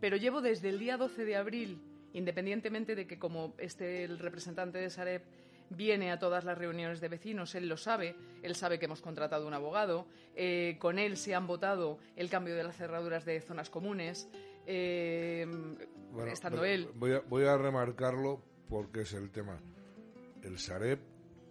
Pero 0.00 0.16
llevo 0.16 0.40
desde 0.40 0.68
el 0.68 0.78
día 0.78 0.96
12 0.96 1.24
de 1.24 1.34
abril, 1.36 1.80
independientemente 2.12 2.94
de 2.94 3.06
que 3.06 3.18
como 3.18 3.54
este 3.58 4.04
el 4.04 4.18
representante 4.18 4.78
de 4.78 4.90
Sareb 4.90 5.22
viene 5.70 6.12
a 6.12 6.18
todas 6.20 6.44
las 6.44 6.56
reuniones 6.56 7.00
de 7.00 7.08
vecinos, 7.08 7.54
él 7.56 7.68
lo 7.68 7.76
sabe, 7.76 8.14
él 8.42 8.54
sabe 8.54 8.78
que 8.78 8.84
hemos 8.86 9.00
contratado 9.00 9.46
un 9.46 9.54
abogado, 9.54 10.06
eh, 10.36 10.76
con 10.78 10.98
él 11.00 11.16
se 11.16 11.34
han 11.34 11.46
votado 11.48 11.98
el 12.16 12.30
cambio 12.30 12.54
de 12.54 12.62
las 12.64 12.76
cerraduras 12.76 13.24
de 13.24 13.40
zonas 13.40 13.70
comunes, 13.70 14.28
eh, 14.72 15.46
Bueno, 16.12 16.30
estando 16.32 16.64
él. 16.64 16.88
Voy 16.94 17.12
a, 17.12 17.20
voy 17.20 17.44
a 17.44 17.56
remarcarlo 17.56 18.40
porque 18.68 19.02
es 19.02 19.12
el 19.14 19.30
tema. 19.30 19.60
El 20.42 20.58
Sareb 20.58 21.00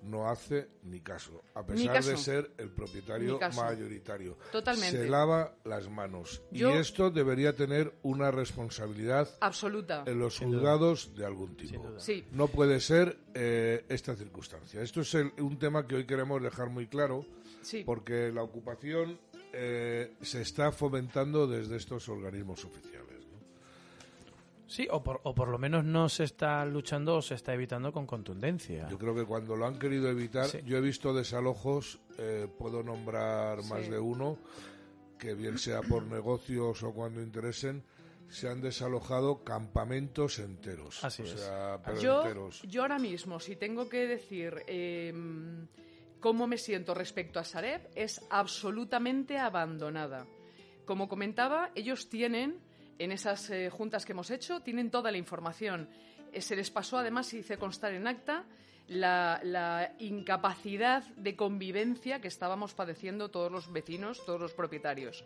no 0.03 0.29
hace 0.29 0.69
ni 0.83 1.01
caso, 1.01 1.43
a 1.53 1.65
pesar 1.65 1.95
caso. 1.95 2.11
de 2.11 2.17
ser 2.17 2.51
el 2.57 2.69
propietario 2.71 3.37
mayoritario. 3.57 4.37
Totalmente. 4.49 4.97
Se 4.97 5.09
lava 5.09 5.57
las 5.65 5.89
manos. 5.89 6.41
Yo- 6.51 6.73
Y 6.73 6.77
esto 6.77 7.11
debería 7.11 7.53
tener 7.53 7.93
una 8.03 8.31
responsabilidad 8.31 9.29
Absoluta. 9.41 10.03
en 10.07 10.17
los 10.19 10.37
Sin 10.37 10.51
duda. 10.51 10.59
juzgados 10.59 11.13
de 11.15 11.25
algún 11.25 11.57
tipo. 11.57 11.99
Sí. 11.99 12.23
No 12.31 12.47
puede 12.47 12.79
ser 12.79 13.17
eh, 13.33 13.83
esta 13.89 14.15
circunstancia. 14.15 14.81
Esto 14.81 15.01
es 15.01 15.13
el- 15.15 15.33
un 15.37 15.59
tema 15.59 15.85
que 15.85 15.95
hoy 15.95 16.05
queremos 16.05 16.41
dejar 16.41 16.69
muy 16.69 16.87
claro 16.87 17.25
Sí. 17.61 17.83
porque 17.85 18.31
la 18.31 18.41
ocupación 18.41 19.19
eh, 19.53 20.13
se 20.21 20.41
está 20.41 20.71
fomentando 20.71 21.47
desde 21.47 21.75
estos 21.77 22.07
organismos 22.09 22.63
oficiales. 22.65 23.25
¿no? 23.27 23.39
Sí, 24.67 24.87
o 24.91 25.01
por, 25.03 25.19
o 25.23 25.33
por 25.33 25.47
lo 25.47 25.57
menos 25.57 25.83
no 25.83 26.07
se 26.09 26.23
está 26.25 26.63
luchando 26.65 27.15
o 27.17 27.21
se 27.21 27.33
está 27.35 27.53
evitando 27.53 27.91
con 27.91 28.05
contundencia. 28.05 28.87
Yo 28.89 28.97
creo 28.99 29.15
que 29.15 29.25
cuando 29.25 29.55
lo 29.55 29.65
han 29.65 29.79
querido 29.79 30.09
evitar, 30.09 30.45
Sí. 30.45 30.59
yo 30.65 30.77
he 30.77 30.81
visto 30.81 31.13
desalojos, 31.13 31.99
eh, 32.17 32.47
puedo 32.57 32.83
nombrar 32.83 33.63
más 33.65 33.85
Sí. 33.85 33.89
de 33.91 33.99
uno, 33.99 34.37
que 35.17 35.33
bien 35.33 35.57
sea 35.57 35.81
por 35.81 36.03
negocios 36.03 36.83
o 36.83 36.93
cuando 36.93 37.21
interesen, 37.21 37.83
se 38.29 38.47
han 38.47 38.61
desalojado 38.61 39.43
campamentos 39.43 40.37
enteros. 40.37 41.03
Así 41.03 41.23
o 41.23 41.25
es. 41.25 41.31
sea, 41.31 41.81
pero 41.83 41.99
Yo, 41.99 42.21
enteros. 42.21 42.61
yo 42.61 42.83
ahora 42.83 42.99
mismo, 42.99 43.39
si 43.39 43.55
tengo 43.55 43.89
que 43.89 44.05
decir 44.05 44.63
eh, 44.67 45.11
cómo 46.19 46.47
me 46.47 46.57
siento 46.57 46.93
respecto 46.93 47.39
a 47.39 47.43
Sareb, 47.43 47.87
es 47.95 48.21
absolutamente 48.29 49.37
abandonada. 49.37 50.25
Como 50.85 51.07
comentaba, 51.07 51.71
ellos 51.75 52.09
tienen, 52.09 52.59
en 52.97 53.11
esas 53.11 53.49
eh, 53.49 53.69
juntas 53.69 54.05
que 54.05 54.11
hemos 54.13 54.31
hecho, 54.31 54.61
tienen 54.61 54.89
toda 54.91 55.11
la 55.11 55.17
información. 55.17 55.89
Eh, 56.33 56.41
se 56.41 56.55
les 56.55 56.71
pasó, 56.71 56.97
además, 56.97 57.33
y 57.33 57.39
hice 57.39 57.57
constar 57.57 57.93
en 57.93 58.07
acta, 58.07 58.45
la, 58.87 59.39
la 59.43 59.93
incapacidad 59.99 61.03
de 61.15 61.35
convivencia 61.35 62.19
que 62.21 62.27
estábamos 62.27 62.73
padeciendo 62.73 63.29
todos 63.29 63.51
los 63.51 63.71
vecinos, 63.71 64.25
todos 64.25 64.41
los 64.41 64.53
propietarios. 64.53 65.23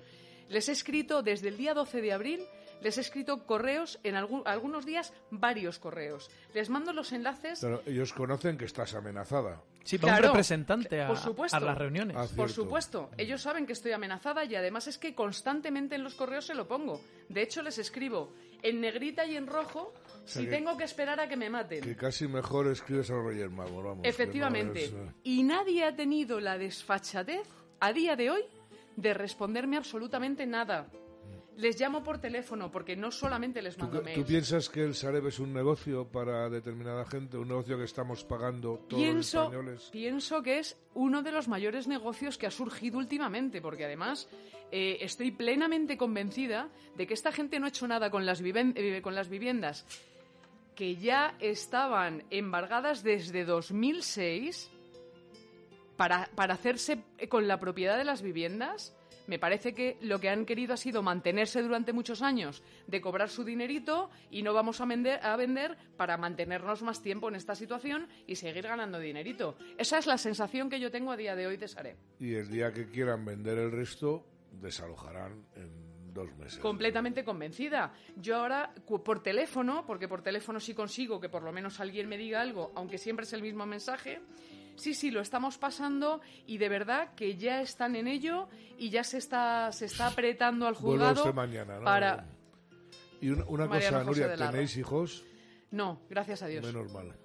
Les 0.50 0.68
he 0.68 0.74
escrito 0.74 1.24
desde 1.24 1.48
el 1.48 1.56
día 1.58 1.74
12 1.74 2.02
de 2.02 2.12
abril, 2.12 2.42
les 2.82 2.98
he 2.98 3.02
escrito 3.02 3.46
correos, 3.46 4.00
en 4.04 4.16
algún- 4.16 4.44
algunos 4.46 4.86
días 4.86 5.14
varios 5.32 5.80
correos. 5.80 6.30
Les 6.54 6.70
mando 6.70 6.92
los 6.92 7.14
enlaces. 7.14 7.60
Pero 7.62 7.82
ellos 7.86 8.12
conocen 8.12 8.58
que 8.58 8.66
estás 8.66 8.94
amenazada. 8.94 9.62
Sí, 9.84 9.98
va 9.98 10.15
un 10.15 10.24
representante 10.24 11.02
a, 11.02 11.08
por 11.08 11.17
supuesto. 11.17 11.58
a 11.58 11.60
las 11.60 11.78
reuniones. 11.78 12.15
Ah, 12.17 12.26
Por 12.36 12.50
supuesto, 12.50 13.10
ellos 13.17 13.41
saben 13.41 13.65
que 13.65 13.74
estoy 13.74 13.91
amenazada 13.91 14.46
y 14.46 14.56
además 14.56 14.88
es 14.88 14.98
que 14.98 15.13
constantemente 15.13 15.96
en 15.96 16.04
los 16.04 16.15
correos 16.15 16.46
se 16.46 16.56
lo 16.56 16.67
pongo. 16.67 17.02
De 17.28 17.41
hecho, 17.41 17.62
les 17.62 17.78
escribo 17.78 18.34
en 18.62 18.80
negrita 18.80 19.26
y 19.26 19.36
en 19.36 19.46
rojo 19.46 19.93
sea 20.24 20.41
si 20.41 20.46
que- 20.46 20.52
tengo 20.56 20.78
que 20.78 20.86
esperar 20.86 21.19
a 21.19 21.28
que 21.28 21.36
me 21.36 21.50
maten. 21.50 21.82
Que 21.82 21.98
casi 21.98 22.28
mejor 22.30 22.67
escribes 22.67 23.10
a 23.12 23.15
Roger 23.15 23.50
Mago, 23.50 23.84
vamos. 23.84 24.06
Efectivamente. 24.06 24.89
no 24.93 25.04
es, 25.04 25.10
eh, 25.10 25.13
Y 25.24 25.43
nadie 25.43 25.84
ha 25.84 25.93
tenido 25.96 26.39
la 26.39 26.58
desfachatez 26.58 27.46
a 27.82 27.91
día 27.91 28.15
de 28.15 28.30
hoy 28.32 28.41
de 28.96 29.13
responderme 29.13 29.76
absolutamente 29.76 30.46
nada. 30.46 30.88
Les 31.58 31.80
llamo 31.80 32.04
por 32.04 32.18
teléfono 32.18 32.72
porque 32.72 32.96
no 32.96 33.12
solamente 33.12 33.62
les 33.62 33.76
¿Tú, 33.78 33.84
mando 33.86 34.00
tú 34.00 34.06
mails. 34.06 34.26
piensas 34.28 34.70
que 34.70 34.84
el 34.84 34.96
Sareb 34.96 35.28
es 35.28 35.38
un 35.39 35.54
negocio 35.54 36.08
para 36.08 36.50
determinada 36.50 37.06
gente? 37.06 37.38
¿Un 37.38 37.48
negocio 37.48 37.78
que 37.78 37.84
estamos 37.84 38.24
pagando 38.24 38.80
todos 38.89 39.04
los 39.04 39.34
españoles? 39.34 39.89
pienso 39.92 40.42
que 40.42 40.58
es 40.60 40.76
uno 40.96 41.22
de 41.22 41.32
los 41.32 41.48
mayores 41.48 41.88
negocios 41.88 42.38
que 42.39 42.48
ha 42.48 42.52
surgido 42.52 42.98
últimamente, 42.98 43.62
porque 43.62 43.86
además 43.86 44.28
eh, 44.72 44.98
estoy 45.02 45.30
plenamente 45.32 45.96
convencida 45.96 46.70
de 46.98 47.06
que 47.06 47.13
esta 47.13 47.32
gente 47.32 47.60
no 47.60 47.68
ha 47.68 47.70
hecho 47.70 47.88
nada 47.88 48.10
con 48.10 48.26
las, 48.26 48.42
viven- 48.42 48.74
eh, 48.76 49.02
con 49.04 49.13
las 49.13 49.30
viviendas 49.30 49.86
que 50.76 50.96
ya 50.96 51.36
estaban 51.39 52.24
embargadas 52.32 53.04
desde 53.04 53.46
2006 53.46 54.72
para, 55.98 56.30
para 56.34 56.56
hacerse 56.56 57.04
con 57.30 57.48
la 57.48 57.60
propiedad 57.60 57.96
de 57.96 58.04
las 58.06 58.24
viviendas, 58.24 58.96
me 59.28 59.40
parece 59.40 59.74
que 59.74 59.98
lo 60.02 60.20
que 60.20 60.30
han 60.30 60.46
querido 60.46 60.74
ha 60.74 60.78
sido 60.78 61.02
mantenerse 61.02 61.62
durante 61.62 61.94
muchos 61.94 62.22
años, 62.22 62.64
de 62.88 63.02
cobrar 63.02 63.30
su 63.30 63.44
dinerito 63.44 64.10
y 64.30 64.44
no 64.44 64.54
vamos 64.54 64.82
a 64.82 64.86
vender, 64.86 65.20
a 65.24 65.36
vender 65.36 65.78
para 65.98 66.18
mantenernos 66.18 66.82
más 66.84 67.02
tiempo 67.02 67.30
en 67.30 67.36
esta 67.36 67.56
situación 67.56 68.08
y 68.28 68.36
seguir 68.36 68.64
ganando 68.64 69.00
dinerito. 69.00 69.56
Esa 69.78 69.98
es 69.98 70.08
la 70.08 70.18
sensación 70.18 70.70
que 70.70 70.80
yo 70.80 70.92
tengo 70.92 71.12
a 71.12 71.18
día 71.18 71.36
de 71.36 71.48
hoy 71.48 71.58
de 71.58 71.68
Sareb. 71.68 71.98
Y 72.20 72.34
el 72.36 72.50
día 72.50 72.72
que 72.72 72.88
quieran 72.88 73.26
vender 73.26 73.58
el 73.58 73.72
resto, 73.72 74.26
desalojarán 74.52 75.46
en 75.56 76.14
dos 76.14 76.34
meses. 76.38 76.60
Completamente 76.60 77.24
convencida. 77.24 77.94
Yo 78.16 78.38
ahora, 78.38 78.74
por 79.04 79.22
teléfono, 79.24 79.86
porque 79.86 80.08
por 80.08 80.22
teléfono 80.22 80.60
sí 80.60 80.74
consigo 80.74 81.20
que 81.20 81.30
por 81.30 81.44
lo 81.44 81.52
menos 81.52 81.80
alguien 81.80 82.08
me 82.08 82.18
diga 82.18 82.42
algo, 82.42 82.72
aunque 82.76 82.98
siempre 82.98 83.26
es 83.26 83.34
el 83.34 83.42
mismo 83.42 83.66
mensaje, 83.66 84.22
sí, 84.76 84.94
sí, 84.94 85.12
lo 85.12 85.22
estamos 85.22 85.58
pasando 85.58 86.22
y 86.46 86.58
de 86.58 86.70
verdad 86.70 87.14
que 87.16 87.38
ya 87.38 87.62
están 87.62 87.96
en 87.96 88.08
ello 88.08 88.48
y 88.78 88.90
ya 88.90 89.04
se 89.04 89.18
está, 89.18 89.72
se 89.72 89.86
está 89.86 90.08
apretando 90.08 90.68
al 90.68 90.76
juzgado 90.76 91.34
mañana, 91.34 91.78
¿no? 91.78 91.84
para... 91.84 92.26
Y 93.22 93.30
una, 93.30 93.46
una 93.46 93.68
cosa, 93.68 94.04
Nuria, 94.04 94.36
¿tenéis 94.36 94.76
hijos? 94.76 95.24
No, 95.72 96.02
gracias 96.10 96.44
a 96.44 96.48
Dios. 96.48 96.66
Menos 96.66 96.92
mal. 96.92 97.16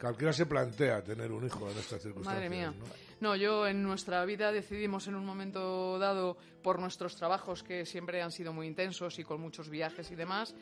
Cualquiera 0.00 0.32
se 0.32 0.46
plantea 0.46 1.02
tener 1.02 1.30
un 1.32 1.44
hijo 1.44 1.70
en 1.70 1.76
estas 1.76 2.00
circunstancias. 2.00 2.34
Madre 2.34 2.48
mía. 2.48 2.72
¿no? 3.20 3.36
yo 3.36 3.66
en 3.66 3.82
nuestra 3.82 4.24
vida 4.24 4.50
decidimos 4.52 5.08
en 5.08 5.14
un 5.14 5.26
momento 5.26 5.98
dado, 5.98 6.38
por 6.62 6.78
nuestros 6.78 7.16
trabajos 7.16 7.62
que 7.62 7.84
siempre 7.84 8.22
han 8.22 8.32
sido 8.32 8.52
muy 8.52 8.66
intensos 8.66 9.18
y 9.18 9.24
con 9.24 9.40
muchos 9.40 9.68
viajes 9.68 10.10
y 10.10 10.14
demás, 10.14 10.54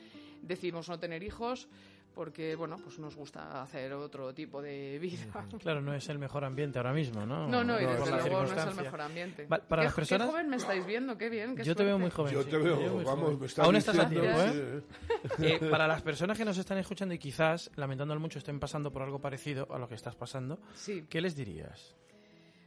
decidimos 0.43 0.89
no 0.89 0.99
tener 0.99 1.23
hijos 1.23 1.69
porque 2.19 2.57
bueno, 2.57 2.77
pues 2.83 2.99
nos 2.99 3.15
gusta 3.15 3.63
hacer 3.63 3.93
otro 3.93 4.35
tipo 4.35 4.61
de 4.61 4.99
vida. 4.99 5.47
Claro, 5.61 5.81
no 5.81 5.95
es 5.95 6.09
el 6.09 6.19
mejor 6.19 6.45
ambiente 6.45 6.77
ahora 6.81 6.93
mismo, 6.93 7.25
¿no? 7.25 7.47
No, 7.47 7.63
no, 7.63 7.81
y 7.81 7.87
desde 7.87 8.11
luego 8.11 8.43
no 8.43 8.61
es 8.61 8.67
el 8.67 8.75
mejor 8.75 9.01
ambiente. 9.03 9.47
para 9.47 9.85
las 9.85 9.95
personas... 9.95 10.27
¿Qué 10.27 10.33
joven 10.33 10.49
me 10.49 10.57
estáis 10.57 10.85
viendo? 10.85 11.17
Qué 11.17 11.29
bien, 11.29 11.57
Yo 11.59 11.77
te 11.77 11.85
veo 11.85 11.97
muy 11.97 12.11
joven. 12.11 12.35
Yo 12.35 12.45
te 12.45 12.59
veo, 12.59 13.05
vamos, 13.05 13.39
me 13.39 13.47
estás 13.47 13.65
Aún 13.65 13.77
estás 13.77 13.97
a 14.01 14.09
tiempo, 14.09 14.37
¿eh? 14.37 14.83
¿eh? 15.39 15.61
Para 15.71 15.87
las 15.87 16.03
personas 16.03 16.37
que 16.37 16.45
nos 16.45 16.59
están 16.59 16.79
escuchando 16.79 17.15
y 17.15 17.21
quizás, 17.21 17.71
lamentándolo 17.77 18.19
mucho, 18.19 18.41
estén 18.41 18.59
pasando 18.59 18.91
por 18.91 19.03
algo 19.03 19.21
parecido 19.21 19.69
a 19.73 19.79
lo 19.79 19.89
que 19.89 19.95
estás 19.95 20.17
pasando, 20.17 20.59
sí. 20.75 21.07
¿qué 21.09 21.21
les 21.21 21.37
dirías? 21.37 21.95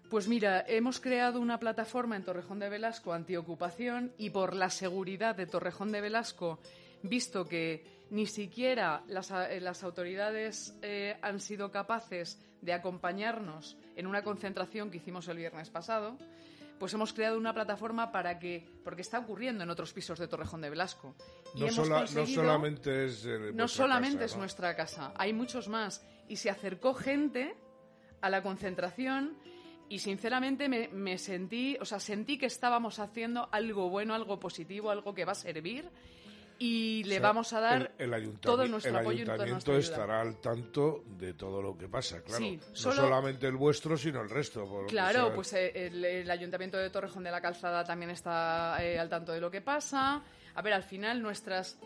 Pues 0.09 0.29
mira, 0.29 0.63
hemos 0.65 1.01
creado 1.01 1.41
una 1.41 1.59
plataforma 1.59 2.15
en 2.15 2.23
Torrejón 2.23 2.59
de 2.59 2.69
Velasco 2.69 3.11
antiocupación 3.11 4.13
y 4.17 4.29
por 4.29 4.55
la 4.55 4.69
seguridad 4.69 5.35
de 5.35 5.45
Torrejón 5.45 5.91
de 5.91 5.99
Velasco, 5.99 6.59
visto 7.03 7.45
que 7.45 7.83
ni 8.11 8.27
siquiera 8.27 9.03
las, 9.07 9.31
eh, 9.31 9.61
autoridades 9.81 10.75
eh, 10.81 11.17
han 11.21 11.39
sido 11.39 11.71
capaces 11.71 12.39
de 12.61 12.73
acompañarnos 12.73 13.77
en 13.95 14.05
una 14.05 14.21
concentración 14.23 14.91
que 14.91 14.97
hicimos 14.97 15.27
el 15.27 15.37
viernes 15.37 15.69
pasado, 15.69 16.17
pues 16.77 16.93
hemos 16.93 17.13
creado 17.13 17.37
una 17.37 17.53
plataforma 17.53 18.11
para 18.11 18.37
que, 18.37 18.67
porque 18.83 19.01
está 19.01 19.19
ocurriendo 19.19 19.63
en 19.63 19.69
otros 19.69 19.93
pisos 19.93 20.19
de 20.19 20.27
Torrejón 20.27 20.61
de 20.61 20.69
Velasco. 20.69 21.15
Y 21.55 21.61
no, 21.61 21.71
solamente 22.25 23.05
es 23.05 23.25
no 23.53 23.67
solamente 23.67 24.25
es 24.25 24.35
nuestra 24.35 24.75
casa, 24.75 25.13
hay 25.15 25.31
muchos 25.31 25.67
más. 25.69 26.03
Y 26.27 26.35
se 26.35 26.49
acercó 26.49 26.93
gente 26.93 27.55
a 28.19 28.29
la 28.29 28.41
concentración 28.41 29.37
y 29.89 29.99
sinceramente 29.99 30.69
me, 30.69 30.87
me, 30.89 31.17
sentí, 31.17 31.77
o 31.79 31.85
sea, 31.85 31.99
sentí 31.99 32.37
que 32.37 32.45
estábamos 32.45 32.99
haciendo 32.99 33.47
algo 33.51 33.89
bueno, 33.89 34.15
algo 34.15 34.39
positivo, 34.39 34.89
algo 34.89 35.13
que 35.13 35.25
va 35.25 35.33
a 35.33 35.35
servir 35.35 35.89
y 36.63 37.03
le 37.05 37.19
vamos 37.19 37.53
a 37.53 37.59
dar 37.59 37.91
todo 38.39 38.67
nuestro 38.67 38.95
apoyo. 38.95 39.23
El 39.23 39.31
ayuntamiento 39.31 39.75
estará 39.75 40.21
al 40.21 40.39
tanto 40.39 41.03
de 41.07 41.33
todo 41.33 41.59
lo 41.59 41.75
que 41.75 41.87
pasa, 41.87 42.21
claro. 42.21 42.45
no 42.45 42.91
solamente 42.93 43.47
el 43.47 43.55
vuestro, 43.55 43.97
sino 43.97 44.21
el 44.21 44.29
resto. 44.29 44.85
claro, 44.87 45.33
pues 45.33 45.53
eh, 45.53 45.87
el, 45.87 46.29
ayuntamiento 46.29 46.77
de 46.77 46.91
Torrejón 46.91 47.23
de 47.23 47.31
la 47.31 47.41
Calzada 47.41 47.83
también 47.83 48.11
está 48.11 48.77
eh, 48.79 48.99
al 48.99 49.09
tanto 49.09 49.31
de 49.31 49.41
lo 49.41 49.49
que 49.49 49.61
pasa. 49.61 50.21
A 50.53 50.61
ver, 50.61 50.73
al 50.73 50.83
final 50.83 51.19
nuestras 51.23 51.79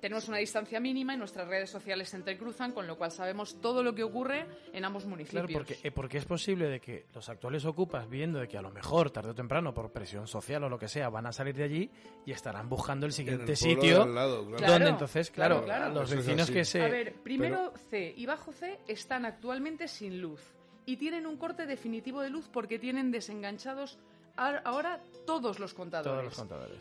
tenemos 0.00 0.28
una 0.28 0.38
distancia 0.38 0.80
mínima 0.80 1.14
y 1.14 1.16
nuestras 1.16 1.48
redes 1.48 1.70
sociales 1.70 2.08
se 2.08 2.16
entrecruzan, 2.16 2.72
con 2.72 2.86
lo 2.86 2.96
cual 2.96 3.10
sabemos 3.10 3.60
todo 3.60 3.82
lo 3.82 3.94
que 3.94 4.02
ocurre 4.02 4.46
en 4.72 4.84
ambos 4.84 5.06
municipios. 5.06 5.46
Claro, 5.46 5.58
porque, 5.58 5.78
eh, 5.82 5.90
porque 5.90 6.18
es 6.18 6.24
posible 6.24 6.68
de 6.68 6.80
que 6.80 7.06
los 7.14 7.28
actuales 7.28 7.64
ocupas, 7.64 8.08
viendo 8.08 8.38
de 8.38 8.48
que 8.48 8.58
a 8.58 8.62
lo 8.62 8.70
mejor, 8.70 9.10
tarde 9.10 9.30
o 9.30 9.34
temprano, 9.34 9.72
por 9.72 9.92
presión 9.92 10.26
social 10.26 10.64
o 10.64 10.68
lo 10.68 10.78
que 10.78 10.88
sea, 10.88 11.08
van 11.08 11.26
a 11.26 11.32
salir 11.32 11.54
de 11.54 11.64
allí 11.64 11.90
y 12.26 12.32
estarán 12.32 12.68
buscando 12.68 13.06
el 13.06 13.12
siguiente 13.12 13.56
sitio 13.56 14.06
donde 14.06 14.88
entonces, 14.88 15.30
claro, 15.30 15.64
los 15.92 16.10
vecinos 16.10 16.50
que 16.50 16.64
se... 16.64 16.82
A 16.82 16.88
ver, 16.88 17.14
primero 17.22 17.72
C 17.90 18.12
y 18.16 18.26
bajo 18.26 18.52
C 18.52 18.78
están 18.86 19.24
actualmente 19.24 19.88
sin 19.88 20.20
luz 20.20 20.40
y 20.86 20.96
tienen 20.96 21.26
un 21.26 21.36
corte 21.36 21.66
definitivo 21.66 22.22
de 22.22 22.30
luz 22.30 22.48
porque 22.48 22.78
tienen 22.78 23.10
desenganchados 23.10 23.98
ahora 24.38 25.00
todos 25.26 25.58
los 25.58 25.74
contadores. 25.74 26.34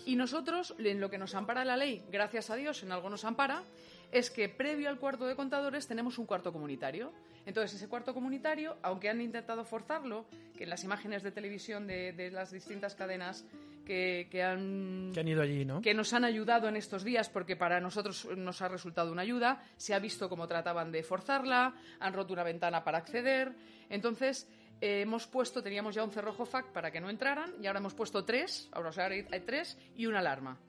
Y 0.05 0.15
nosotros, 0.15 0.75
en 0.77 1.01
lo 1.01 1.09
que 1.09 1.17
nos 1.17 1.35
ampara 1.35 1.65
la 1.65 1.75
ley, 1.75 2.03
gracias 2.09 2.49
a 2.49 2.55
Dios, 2.55 2.83
en 2.83 2.91
algo 2.91 3.09
nos 3.09 3.25
ampara, 3.25 3.63
es 4.11 4.29
que 4.29 4.47
previo 4.47 4.89
al 4.89 4.99
cuarto 4.99 5.25
de 5.25 5.35
contadores 5.35 5.87
tenemos 5.87 6.17
un 6.17 6.25
cuarto 6.25 6.53
comunitario. 6.53 7.11
Entonces, 7.45 7.75
ese 7.75 7.89
cuarto 7.89 8.13
comunitario, 8.13 8.77
aunque 8.81 9.09
han 9.09 9.21
intentado 9.21 9.65
forzarlo, 9.65 10.25
que 10.57 10.63
en 10.63 10.69
las 10.69 10.83
imágenes 10.83 11.23
de 11.23 11.31
televisión 11.31 11.87
de, 11.87 12.29
las 12.31 12.51
distintas 12.51 12.95
cadenas 12.95 13.45
que, 13.85 14.27
han, 14.43 15.11
que 15.13 15.19
han 15.19 15.27
ido 15.27 15.41
allí, 15.41 15.63
¿no? 15.63 15.81
Que 15.81 15.93
nos 15.93 16.11
han 16.13 16.25
ayudado 16.25 16.67
en 16.67 16.75
estos 16.75 17.03
días, 17.03 17.29
porque 17.29 17.55
para 17.55 17.79
nosotros 17.79 18.27
nos 18.35 18.61
ha 18.61 18.67
resultado 18.67 19.11
una 19.11 19.21
ayuda, 19.21 19.63
se 19.77 19.93
ha 19.93 19.99
visto 19.99 20.27
cómo 20.27 20.47
trataban 20.47 20.91
de 20.91 21.03
forzarla, 21.03 21.73
han 21.99 22.13
roto 22.13 22.33
una 22.33 22.43
ventana 22.43 22.83
para 22.83 22.97
acceder. 22.97 23.53
Entonces, 23.89 24.47
eh, 24.81 25.01
hemos 25.01 25.27
puesto, 25.27 25.63
teníamos 25.63 25.95
ya 25.95 26.03
un 26.03 26.11
cerrojo 26.11 26.45
FAC 26.45 26.71
para 26.71 26.91
que 26.91 27.01
no 27.01 27.09
entraran 27.09 27.53
y 27.61 27.67
ahora 27.67 27.79
hemos 27.79 27.93
puesto 27.93 28.25
tres, 28.25 28.69
ahora 28.71 28.91
hay 29.05 29.41
tres 29.45 29.77
y 29.95 30.05
una 30.05 30.19
alarma. 30.19 30.59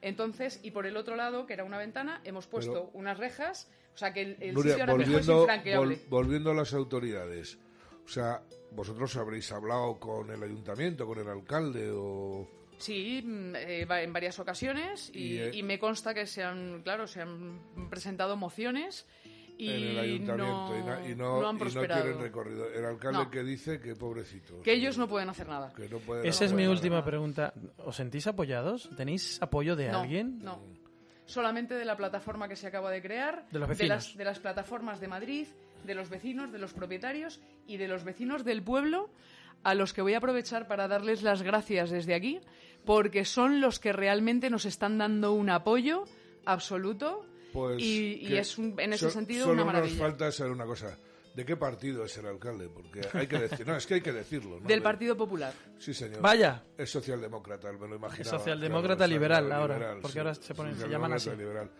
Entonces, 0.00 0.60
y 0.62 0.70
por 0.70 0.86
el 0.86 0.96
otro 0.96 1.16
lado, 1.16 1.46
que 1.46 1.54
era 1.54 1.64
una 1.64 1.78
ventana, 1.78 2.20
hemos 2.24 2.46
puesto 2.46 2.90
unas 2.94 3.18
rejas, 3.18 3.68
o 3.94 3.98
sea 3.98 4.12
que 4.12 4.22
el, 4.22 4.56
sitio 4.56 4.74
ahora 4.74 4.92
volviendo, 4.92 5.48
es 5.90 6.08
volviendo 6.08 6.50
a 6.52 6.54
las 6.54 6.72
autoridades, 6.72 7.58
o 8.04 8.08
sea, 8.08 8.42
vosotros 8.70 9.16
habréis 9.16 9.50
hablado 9.50 9.98
con 9.98 10.30
el 10.30 10.42
ayuntamiento, 10.42 11.04
con 11.06 11.18
el 11.18 11.28
alcalde 11.28 11.90
o... 11.92 12.48
Sí, 12.78 13.22
mm, 13.24 13.56
eh, 13.56 13.86
en 13.88 14.12
varias 14.12 14.38
ocasiones 14.38 15.10
y, 15.12 15.38
eh, 15.38 15.50
y, 15.52 15.64
me 15.64 15.80
consta 15.80 16.14
que 16.14 16.26
se 16.26 16.44
han, 16.44 16.82
claro, 16.82 17.08
se 17.08 17.20
han 17.20 17.60
presentado 17.90 18.36
mociones 18.36 19.04
y 19.58 19.70
en 19.70 19.82
el 19.82 19.98
ayuntamiento 19.98 20.76
y, 21.04 21.14
no, 21.16 21.48
han 21.48 21.58
tienen 21.58 22.20
recorrido. 22.20 22.72
El 22.72 22.84
alcalde 22.84 23.28
que 23.30 23.42
dice 23.42 23.80
que 23.80 23.96
pobrecito. 23.96 24.62
Que 24.62 24.72
ellos 24.72 24.96
no 24.96 25.08
pueden 25.08 25.28
hacer 25.28 25.48
nada. 25.48 25.72
Esa 26.22 26.44
es 26.44 26.52
mi 26.52 26.66
última 26.66 27.04
pregunta. 27.04 27.52
¿Os 27.84 27.96
sentís 27.96 28.26
apoyados? 28.28 28.88
¿Tenéis 28.96 29.42
apoyo 29.42 29.74
de 29.74 29.90
alguien? 29.90 30.38
No. 30.42 30.62
Solamente 31.26 31.74
de 31.74 31.84
la 31.84 31.96
plataforma 31.96 32.48
que 32.48 32.56
se 32.56 32.68
acaba 32.68 32.90
de 32.90 33.02
crear, 33.02 33.46
de, 33.50 33.58
los 33.58 33.80
las, 33.80 34.16
de 34.16 34.24
las 34.24 34.38
plataformas 34.38 35.00
de 35.00 35.08
Madrid, 35.08 35.46
de 35.84 35.94
los 35.94 36.08
vecinos, 36.08 36.52
de 36.52 36.58
los 36.58 36.72
propietarios 36.72 37.40
y 37.66 37.76
de 37.76 37.88
los 37.88 38.04
vecinos 38.04 38.44
del 38.44 38.62
pueblo 38.62 39.10
a 39.64 39.74
los 39.74 39.92
que 39.92 40.02
voy 40.02 40.14
a 40.14 40.18
aprovechar 40.18 40.68
para 40.68 40.88
darles 40.88 41.22
las 41.22 41.42
gracias 41.42 41.90
desde 41.90 42.14
aquí, 42.14 42.40
porque 42.86 43.24
son 43.24 43.60
los 43.60 43.80
que 43.80 43.92
realmente 43.92 44.50
nos 44.50 44.64
están 44.64 44.96
dando 44.96 45.32
un 45.32 45.50
apoyo 45.50 46.04
absoluto 46.46 47.26
pues 47.52 47.80
y, 47.80 48.36
es 48.36 48.58
en 48.58 48.92
ese 48.92 49.10
sentido 49.10 49.50
una 49.50 49.64
maravilla. 49.64 49.94
nos 49.94 50.02
falta 50.02 50.32
saber 50.32 50.52
una 50.52 50.64
cosa. 50.64 50.98
¿De 51.34 51.44
qué 51.44 51.56
partido 51.56 52.04
es 52.04 52.16
el 52.18 52.26
alcalde? 52.26 52.68
Porque 52.68 53.00
hay 53.12 53.28
que 53.28 53.38
decir, 53.38 53.64
no, 53.64 53.76
es 53.76 53.86
que 53.86 53.94
hay 53.94 54.00
que 54.00 54.12
decirlo. 54.12 54.58
Del 54.58 54.82
Partido 54.82 55.16
Popular. 55.16 55.54
Sí, 55.78 55.94
señor. 55.94 56.20
Vaya. 56.20 56.64
Es 56.76 56.90
socialdemócrata, 56.90 57.70
me 57.72 57.86
lo 57.86 57.94
imaginaba. 57.94 58.38
socialdemócra 58.38 59.06
liberal 59.06 59.52
ahora, 59.52 59.98
porque 60.02 60.18
ahora 60.18 60.34
se, 60.34 60.52
ponen, 60.54 60.76
se 60.76 60.88
llaman 60.88 61.12
así. 61.12 61.30
Liberal. 61.30 61.70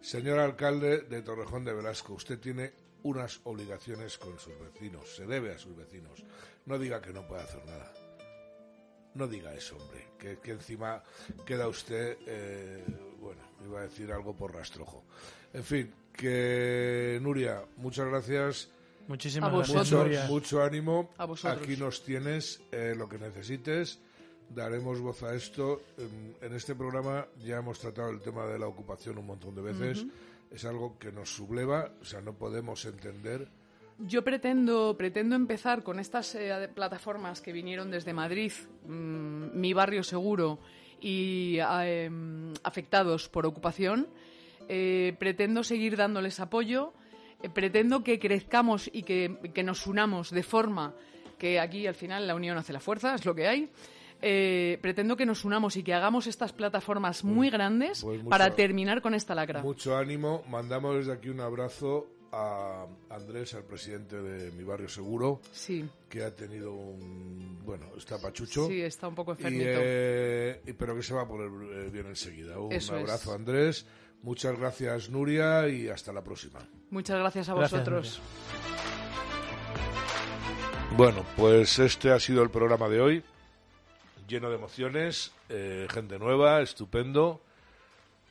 Señor 0.00 0.40
alcalde 0.40 1.02
de 1.02 1.22
Torrejón 1.22 1.64
de 1.64 1.74
Velasco, 1.74 2.14
usted 2.14 2.40
tiene 2.40 2.72
unas 3.04 3.40
obligaciones 3.44 4.18
con 4.18 4.38
sus 4.38 4.58
vecinos, 4.58 5.14
se 5.14 5.26
debe 5.26 5.52
a 5.52 5.58
sus 5.58 5.76
vecinos. 5.76 6.24
No 6.66 6.78
diga 6.78 7.00
que 7.00 7.12
no 7.12 7.26
puede 7.26 7.42
hacer 7.42 7.64
nada. 7.66 7.92
No 9.14 9.28
diga 9.28 9.54
eso, 9.54 9.76
hombre, 9.76 10.08
que, 10.18 10.38
que 10.38 10.52
encima 10.52 11.02
queda 11.46 11.68
usted 11.68 12.18
eh, 12.26 12.84
bueno, 13.20 13.42
iba 13.64 13.80
a 13.80 13.82
decir 13.82 14.12
algo 14.12 14.36
por 14.36 14.54
rastrojo. 14.54 15.04
En 15.52 15.64
fin, 15.64 15.94
que 16.12 17.18
Nuria, 17.22 17.64
muchas 17.76 18.06
gracias. 18.06 18.68
Muchísimas 19.08 19.52
gracias. 19.52 20.28
Mucho, 20.28 20.62
ánimo. 20.62 21.10
Aquí 21.44 21.76
nos 21.76 22.02
tienes 22.02 22.62
eh, 22.72 22.94
lo 22.96 23.08
que 23.08 23.18
necesites. 23.18 23.98
Daremos 24.48 25.00
voz 25.00 25.22
a 25.22 25.34
esto. 25.34 25.82
En, 26.40 26.54
este 26.54 26.74
programa 26.74 27.26
ya 27.42 27.56
hemos 27.56 27.78
tratado 27.78 28.10
el 28.10 28.20
tema 28.20 28.46
de 28.46 28.58
la 28.58 28.66
ocupación 28.66 29.18
un 29.18 29.26
montón 29.26 29.54
de 29.54 29.62
veces. 29.62 30.06
Es 30.50 30.64
algo 30.64 30.98
que 30.98 31.10
nos 31.10 31.34
subleva, 31.34 31.92
o 32.00 32.04
sea, 32.04 32.20
no 32.20 32.34
podemos 32.34 32.84
entender. 32.84 33.48
Yo 33.98 34.24
pretendo, 34.24 34.96
pretendo 34.96 35.36
empezar 35.36 35.82
con 35.82 36.00
estas 36.00 36.34
eh, 36.34 36.68
plataformas 36.74 37.40
que 37.40 37.52
vinieron 37.52 37.90
desde 37.90 38.12
Madrid, 38.12 38.52
mm, 38.86 39.58
Mi 39.58 39.72
Barrio 39.72 40.02
Seguro 40.02 40.58
y 41.00 41.58
em, 41.60 42.52
afectados 42.64 43.28
por 43.28 43.46
ocupación. 43.46 44.08
Eh, 44.68 45.14
pretendo 45.18 45.62
seguir 45.62 45.96
dándoles 45.96 46.40
apoyo, 46.40 46.94
eh, 47.42 47.50
pretendo 47.50 48.02
que 48.02 48.18
crezcamos 48.18 48.88
y 48.90 49.02
que, 49.02 49.62
nos 49.62 49.86
unamos 49.86 50.30
de 50.30 50.42
forma 50.42 50.94
que 51.38 51.60
aquí 51.60 51.86
al 51.86 51.94
final 51.94 52.26
la 52.26 52.34
unión 52.34 52.56
hace 52.56 52.72
la 52.72 52.80
fuerza, 52.80 53.14
es 53.14 53.24
lo 53.24 53.34
que 53.34 53.46
hay. 53.46 53.70
eh, 54.22 54.78
pretendo 54.80 55.16
que 55.16 55.26
nos 55.26 55.44
unamos 55.44 55.76
y 55.76 55.82
que 55.82 55.92
hagamos 55.92 56.26
estas 56.26 56.54
plataformas 56.54 57.20
pues, 57.20 57.34
muy 57.34 57.50
grandes 57.50 58.02
pues 58.02 58.22
para 58.24 58.54
terminar 58.54 59.02
con 59.02 59.12
esta 59.12 59.34
lacra. 59.34 59.62
Mucho 59.62 59.98
ánimo. 59.98 60.42
Mandamos 60.48 60.96
desde 60.96 61.12
aquí 61.12 61.28
un 61.28 61.40
abrazo 61.40 62.13
a 62.34 62.86
Andrés, 63.10 63.54
al 63.54 63.64
presidente 63.64 64.20
de 64.20 64.50
mi 64.52 64.64
barrio 64.64 64.88
seguro, 64.88 65.40
sí. 65.52 65.88
que 66.08 66.24
ha 66.24 66.34
tenido 66.34 66.72
un... 66.72 67.64
Bueno, 67.64 67.86
está 67.96 68.18
pachucho. 68.20 68.66
Sí, 68.66 68.82
está 68.82 69.08
un 69.08 69.14
poco 69.14 69.32
enfermito. 69.32 69.64
Eh, 69.70 70.74
pero 70.76 70.96
que 70.96 71.02
se 71.02 71.14
va 71.14 71.22
a 71.22 71.28
poner 71.28 71.48
eh, 71.72 71.90
bien 71.90 72.06
enseguida. 72.06 72.58
Un 72.58 72.72
abrazo, 72.72 73.32
Andrés. 73.32 73.86
Muchas 74.22 74.58
gracias, 74.58 75.10
Nuria, 75.10 75.68
y 75.68 75.88
hasta 75.88 76.12
la 76.12 76.24
próxima. 76.24 76.60
Muchas 76.90 77.18
gracias 77.18 77.48
a 77.48 77.54
vosotros. 77.54 78.20
Bueno, 80.96 81.24
pues 81.36 81.78
este 81.78 82.10
ha 82.10 82.20
sido 82.20 82.42
el 82.42 82.50
programa 82.50 82.88
de 82.88 83.00
hoy, 83.00 83.24
lleno 84.28 84.48
de 84.48 84.56
emociones, 84.56 85.32
eh, 85.48 85.86
gente 85.90 86.18
nueva, 86.18 86.62
estupendo. 86.62 87.42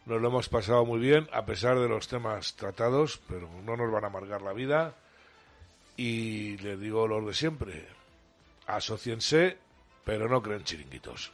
Nos 0.06 0.22
lo 0.22 0.28
hemos 0.28 0.50
pasado 0.50 0.86
muy 0.86 1.00
bien, 1.00 1.30
a 1.32 1.46
pesar 1.46 1.80
de 1.80 1.88
los 1.88 2.08
temas 2.08 2.56
tratados, 2.56 3.22
pero 3.28 3.50
no 3.64 3.78
nos 3.78 3.90
van 3.92 4.04
a 4.04 4.08
amargar 4.08 4.42
la 4.42 4.52
vida. 4.52 4.96
Y 5.96 6.58
le 6.58 6.76
digo 6.76 7.08
lo 7.08 7.26
de 7.26 7.34
siempre, 7.34 7.88
asociense, 8.68 9.58
pero 10.04 10.28
no 10.28 10.42
creen 10.42 10.64
chiringuitos. 10.64 11.32